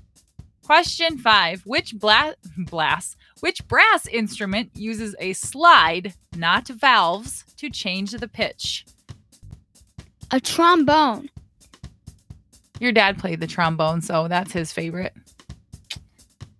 Question 0.66 1.16
five. 1.16 1.62
Which 1.64 1.98
bla- 1.98 2.34
blast? 2.58 3.16
Which 3.40 3.66
brass 3.66 4.06
instrument 4.06 4.72
uses 4.74 5.16
a 5.18 5.32
slide, 5.32 6.12
not 6.36 6.68
valves, 6.68 7.46
to 7.56 7.70
change 7.70 8.10
the 8.10 8.28
pitch? 8.28 8.84
A 10.30 10.38
trombone. 10.38 11.30
Your 12.80 12.92
dad 12.92 13.18
played 13.18 13.40
the 13.40 13.46
trombone, 13.46 14.00
so 14.00 14.28
that's 14.28 14.52
his 14.52 14.72
favorite. 14.72 15.14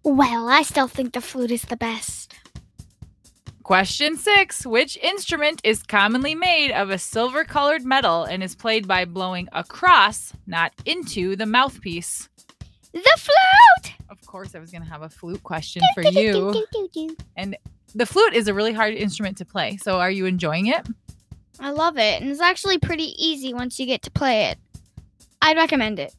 Well, 0.02 0.48
I 0.48 0.62
still 0.62 0.88
think 0.88 1.12
the 1.12 1.20
flute 1.20 1.50
is 1.50 1.62
the 1.62 1.76
best. 1.76 2.34
Question 3.62 4.16
six 4.16 4.64
Which 4.64 4.96
instrument 4.96 5.60
is 5.62 5.82
commonly 5.82 6.34
made 6.34 6.70
of 6.70 6.88
a 6.88 6.96
silver 6.96 7.44
colored 7.44 7.84
metal 7.84 8.24
and 8.24 8.42
is 8.42 8.54
played 8.54 8.88
by 8.88 9.04
blowing 9.04 9.48
across, 9.52 10.32
not 10.46 10.72
into, 10.86 11.36
the 11.36 11.44
mouthpiece? 11.44 12.28
The 12.94 13.18
flute! 13.18 13.94
Of 14.08 14.24
course, 14.26 14.54
I 14.54 14.58
was 14.58 14.70
going 14.70 14.82
to 14.82 14.88
have 14.88 15.02
a 15.02 15.10
flute 15.10 15.42
question 15.42 15.82
for 15.94 16.02
you. 16.02 16.54
And 17.36 17.58
the 17.94 18.06
flute 18.06 18.32
is 18.32 18.48
a 18.48 18.54
really 18.54 18.72
hard 18.72 18.94
instrument 18.94 19.36
to 19.36 19.44
play. 19.44 19.76
So, 19.76 20.00
are 20.00 20.10
you 20.10 20.24
enjoying 20.24 20.68
it? 20.68 20.86
I 21.60 21.70
love 21.70 21.98
it, 21.98 22.22
and 22.22 22.30
it's 22.30 22.40
actually 22.40 22.78
pretty 22.78 23.12
easy 23.22 23.52
once 23.52 23.78
you 23.78 23.84
get 23.84 24.00
to 24.02 24.10
play 24.10 24.46
it. 24.46 24.58
I'd 25.40 25.56
recommend 25.56 25.98
it. 25.98 26.14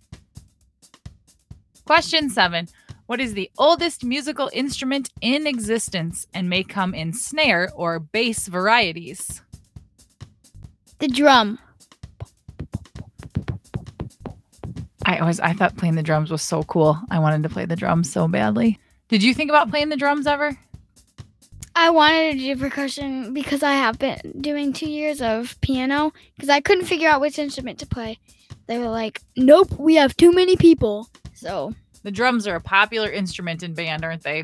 Question 1.86 2.30
seven 2.30 2.68
What 3.08 3.20
is 3.20 3.34
the 3.34 3.50
oldest 3.58 4.04
musical 4.04 4.50
instrument 4.54 5.10
in 5.22 5.48
existence 5.48 6.28
and 6.34 6.50
may 6.50 6.64
come 6.64 6.94
in 6.94 7.14
snare 7.14 7.70
or 7.76 8.00
bass 8.00 8.48
varieties? 8.48 9.42
The 11.00 11.08
drum. 11.08 11.60
I 15.06 15.18
always 15.18 15.40
I 15.40 15.54
thought 15.54 15.78
playing 15.78 15.96
the 15.96 16.04
drums 16.04 16.30
was 16.30 16.42
so 16.42 16.64
cool. 16.64 17.00
I 17.10 17.20
wanted 17.20 17.44
to 17.44 17.50
play 17.50 17.66
the 17.66 17.76
drums 17.76 18.12
so 18.12 18.28
badly. 18.28 18.80
Did 19.08 19.24
you 19.24 19.34
think 19.34 19.50
about 19.50 19.72
playing 19.72 19.90
the 19.90 19.98
drums 19.98 20.28
ever? 20.28 20.56
I 21.76 21.90
wanted 21.90 22.34
to 22.34 22.38
do 22.40 22.56
percussion 22.58 23.34
because 23.34 23.64
I 23.64 23.72
have 23.72 23.98
been 23.98 24.20
doing 24.42 24.74
two 24.74 24.90
years 24.90 25.22
of 25.22 25.60
piano 25.62 26.14
because 26.36 26.50
I 26.50 26.62
couldn't 26.62 26.86
figure 26.86 27.10
out 27.10 27.22
which 27.22 27.40
instrument 27.40 27.80
to 27.80 27.88
play. 27.88 28.20
They 28.70 28.78
were 28.78 28.90
like, 28.90 29.24
nope, 29.36 29.72
we 29.80 29.96
have 29.96 30.16
too 30.16 30.32
many 30.32 30.56
people. 30.56 31.10
So 31.34 31.74
The 32.04 32.12
drums 32.12 32.46
are 32.46 32.54
a 32.56 32.62
popular 32.62 33.10
instrument 33.10 33.64
in 33.64 33.74
band, 33.74 34.06
aren't 34.06 34.22
they? 34.22 34.44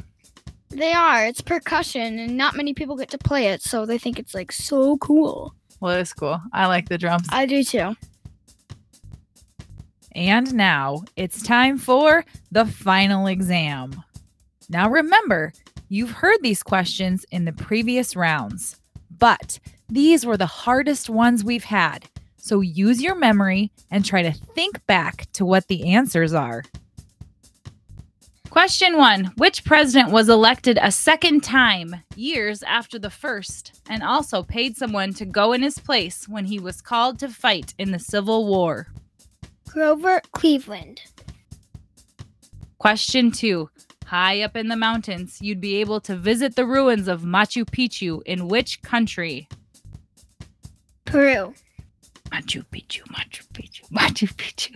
they 0.71 0.93
are. 0.93 1.27
It's 1.27 1.41
percussion, 1.41 2.17
and 2.17 2.35
not 2.35 2.55
many 2.55 2.73
people 2.73 2.97
get 2.97 3.09
to 3.11 3.19
play 3.19 3.49
it. 3.49 3.61
So 3.61 3.85
they 3.85 3.99
think 3.99 4.17
it's 4.17 4.33
like 4.33 4.51
so 4.51 4.97
cool. 4.97 5.53
Well, 5.79 5.97
it's 5.97 6.11
cool. 6.11 6.41
I 6.51 6.65
like 6.65 6.89
the 6.89 6.97
drums. 6.97 7.27
I 7.29 7.45
do 7.45 7.63
too. 7.63 7.95
And 10.13 10.55
now 10.55 11.03
it's 11.15 11.43
time 11.43 11.77
for 11.77 12.25
the 12.51 12.65
final 12.65 13.27
exam. 13.27 14.01
Now 14.69 14.89
remember, 14.89 15.53
you've 15.87 16.11
heard 16.11 16.39
these 16.41 16.63
questions 16.63 17.27
in 17.29 17.45
the 17.45 17.53
previous 17.53 18.15
rounds, 18.15 18.81
but 19.19 19.59
these 19.87 20.25
were 20.25 20.37
the 20.37 20.47
hardest 20.47 21.11
ones 21.11 21.43
we've 21.43 21.63
had. 21.65 22.09
So 22.45 22.61
use 22.61 23.01
your 23.01 23.15
memory 23.15 23.71
and 23.89 24.05
try 24.05 24.21
to 24.21 24.31
think 24.31 24.85
back 24.85 25.25
to 25.31 25.43
what 25.43 25.67
the 25.67 25.91
answers 25.95 26.31
are. 26.31 26.63
Question 28.51 28.97
one 28.97 29.31
Which 29.37 29.65
president 29.65 30.11
was 30.11 30.29
elected 30.29 30.77
a 30.79 30.91
second 30.91 31.41
time, 31.41 31.95
years 32.15 32.61
after 32.61 32.99
the 32.99 33.09
first, 33.09 33.81
and 33.89 34.03
also 34.03 34.43
paid 34.43 34.77
someone 34.77 35.11
to 35.15 35.25
go 35.25 35.53
in 35.53 35.63
his 35.63 35.79
place 35.79 36.29
when 36.29 36.45
he 36.45 36.59
was 36.59 36.81
called 36.81 37.17
to 37.17 37.29
fight 37.29 37.73
in 37.79 37.89
the 37.89 37.97
Civil 37.97 38.45
War? 38.45 38.89
Grover 39.67 40.21
Cleveland. 40.31 41.01
Question 42.77 43.31
two. 43.31 43.71
High 44.05 44.43
up 44.43 44.55
in 44.55 44.67
the 44.67 44.75
mountains, 44.75 45.39
you'd 45.41 45.59
be 45.59 45.77
able 45.77 45.99
to 46.01 46.15
visit 46.15 46.55
the 46.55 46.67
ruins 46.67 47.07
of 47.07 47.23
Machu 47.23 47.65
Picchu 47.65 48.21
in 48.27 48.47
which 48.47 48.83
country? 48.83 49.47
Peru. 51.05 51.55
Machu 52.35 52.65
Picchu, 52.65 53.01
Machu 53.03 53.47
Picchu, 53.53 53.89
Machu 53.91 54.27
Picchu. 54.35 54.75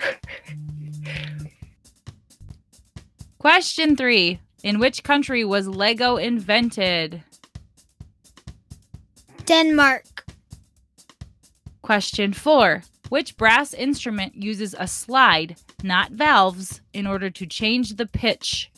Question 3.37 3.97
three. 3.97 4.39
In 4.63 4.79
which 4.79 5.03
country 5.03 5.43
was 5.43 5.67
Lego 5.67 6.15
invented? 6.15 7.21
Denmark. 9.45 10.25
Question 11.81 12.31
four. 12.31 12.83
Which 13.09 13.35
brass 13.35 13.73
instrument 13.73 14.35
uses 14.35 14.75
a 14.77 14.87
slide, 14.87 15.57
not 15.83 16.11
valves, 16.11 16.81
in 16.93 17.07
order 17.07 17.29
to 17.29 17.45
change 17.45 17.95
the 17.95 18.05
pitch? 18.05 18.71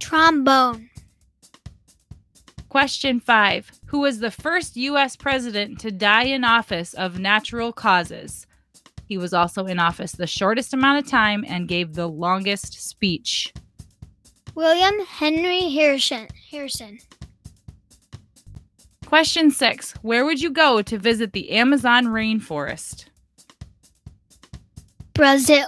Trombone. 0.00 0.90
Question 2.68 3.20
five 3.20 3.70
Who 3.86 4.00
was 4.00 4.18
the 4.18 4.30
first 4.30 4.76
U.S. 4.76 5.16
president 5.16 5.78
to 5.80 5.90
die 5.90 6.24
in 6.24 6.44
office 6.44 6.94
of 6.94 7.18
natural 7.18 7.72
causes? 7.72 8.46
He 9.06 9.16
was 9.16 9.32
also 9.32 9.66
in 9.66 9.78
office 9.78 10.12
the 10.12 10.26
shortest 10.26 10.74
amount 10.74 11.04
of 11.04 11.10
time 11.10 11.44
and 11.46 11.68
gave 11.68 11.94
the 11.94 12.08
longest 12.08 12.74
speech. 12.88 13.54
William 14.54 15.04
Henry 15.06 15.70
Harrison. 15.70 16.26
Harrison. 16.50 16.98
Question 19.06 19.52
six 19.52 19.92
Where 20.02 20.24
would 20.24 20.40
you 20.40 20.50
go 20.50 20.82
to 20.82 20.98
visit 20.98 21.32
the 21.32 21.52
Amazon 21.52 22.06
rainforest? 22.06 23.06
Brazil. 25.14 25.66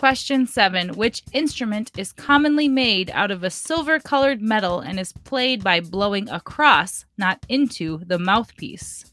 Question 0.00 0.46
seven 0.46 0.94
Which 0.94 1.22
instrument 1.34 1.90
is 1.94 2.10
commonly 2.10 2.68
made 2.68 3.10
out 3.10 3.30
of 3.30 3.44
a 3.44 3.50
silver 3.50 4.00
colored 4.00 4.40
metal 4.40 4.80
and 4.80 4.98
is 4.98 5.12
played 5.12 5.62
by 5.62 5.80
blowing 5.80 6.26
across, 6.30 7.04
not 7.18 7.44
into, 7.50 7.98
the 8.06 8.18
mouthpiece? 8.18 9.04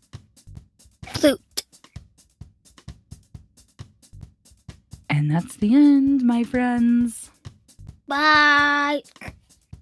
Flute. 1.05 1.65
And 5.09 5.29
that's 5.29 5.57
the 5.57 5.75
end, 5.75 6.21
my 6.21 6.45
friends. 6.45 7.31
Bye. 8.07 9.01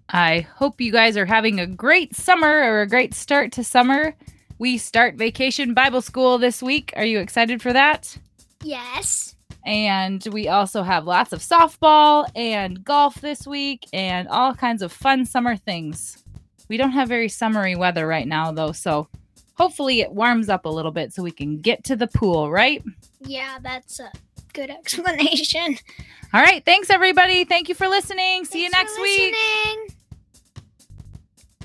I 0.10 0.39
hope 0.56 0.82
you 0.82 0.91
guys 0.91 1.18
are 1.18 1.28
having 1.28 1.60
a 1.60 1.68
great 1.68 2.16
summer 2.16 2.49
or 2.49 2.82
a 2.82 2.89
great 2.89 3.14
start 3.14 3.51
to 3.51 3.64
summer. 3.64 4.16
We 4.58 4.80
start 4.80 5.18
vacation 5.18 5.76
Bible 5.76 6.01
school 6.01 6.39
this 6.39 6.64
week. 6.64 6.93
Are 6.95 7.06
you 7.06 7.20
excited 7.20 7.62
for 7.62 7.74
that? 7.74 8.18
Yes. 8.64 9.35
And 9.66 10.26
we 10.32 10.47
also 10.47 10.84
have 10.84 11.05
lots 11.05 11.34
of 11.34 11.39
softball 11.41 12.30
and 12.36 12.84
golf 12.84 13.16
this 13.16 13.47
week 13.47 13.88
and 13.91 14.28
all 14.28 14.53
kinds 14.53 14.82
of 14.82 14.91
fun 14.91 15.26
summer 15.26 15.55
things. 15.55 16.24
We 16.70 16.78
don't 16.78 16.91
have 16.91 17.09
very 17.09 17.30
summery 17.30 17.76
weather 17.76 18.07
right 18.07 18.28
now, 18.28 18.51
though, 18.51 18.72
so 18.72 19.07
hopefully 19.55 20.01
it 20.01 20.11
warms 20.11 20.49
up 20.49 20.66
a 20.66 20.70
little 20.70 20.91
bit 20.91 21.13
so 21.13 21.24
we 21.24 21.32
can 21.32 21.59
get 21.59 21.84
to 21.86 21.95
the 21.95 22.07
pool, 22.07 22.51
right? 22.51 22.84
Yeah, 23.22 23.57
that's 23.61 23.99
a 23.99 24.11
good 24.53 24.70
explanation. 24.72 25.78
All 26.34 26.41
right. 26.41 26.63
Thanks, 26.66 26.89
everybody. 26.89 27.45
Thank 27.45 27.70
you 27.70 27.76
for 27.76 27.88
listening. 27.88 28.45
See 28.45 28.63
you 28.63 28.70
next 28.70 28.99
week. 28.99 29.34
listening. 29.34 29.88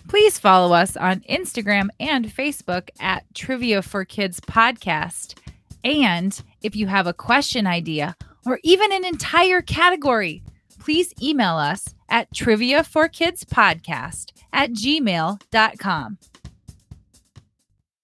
Please 0.09 0.39
follow 0.39 0.75
us 0.75 0.97
on 0.97 1.21
Instagram 1.21 1.89
and 2.01 2.27
Facebook 2.27 2.91
at 2.99 3.25
Trivia 3.35 3.81
for 3.83 4.05
Kids 4.05 4.41
Podcast. 4.41 5.39
And 5.85 6.41
if 6.63 6.77
you 6.77 6.87
have 6.87 7.07
a 7.07 7.13
question 7.13 7.67
idea 7.67 8.17
or 8.47 8.59
even 8.63 8.93
an 8.93 9.05
entire 9.05 9.61
category, 9.61 10.43
please 10.79 11.13
email 11.23 11.57
us 11.57 11.95
at 12.09 12.33
trivia 12.35 12.83
for 12.83 13.09
kids 13.09 13.45
podcast 13.45 14.33
at 14.53 14.71
gmail.com. 14.71 16.19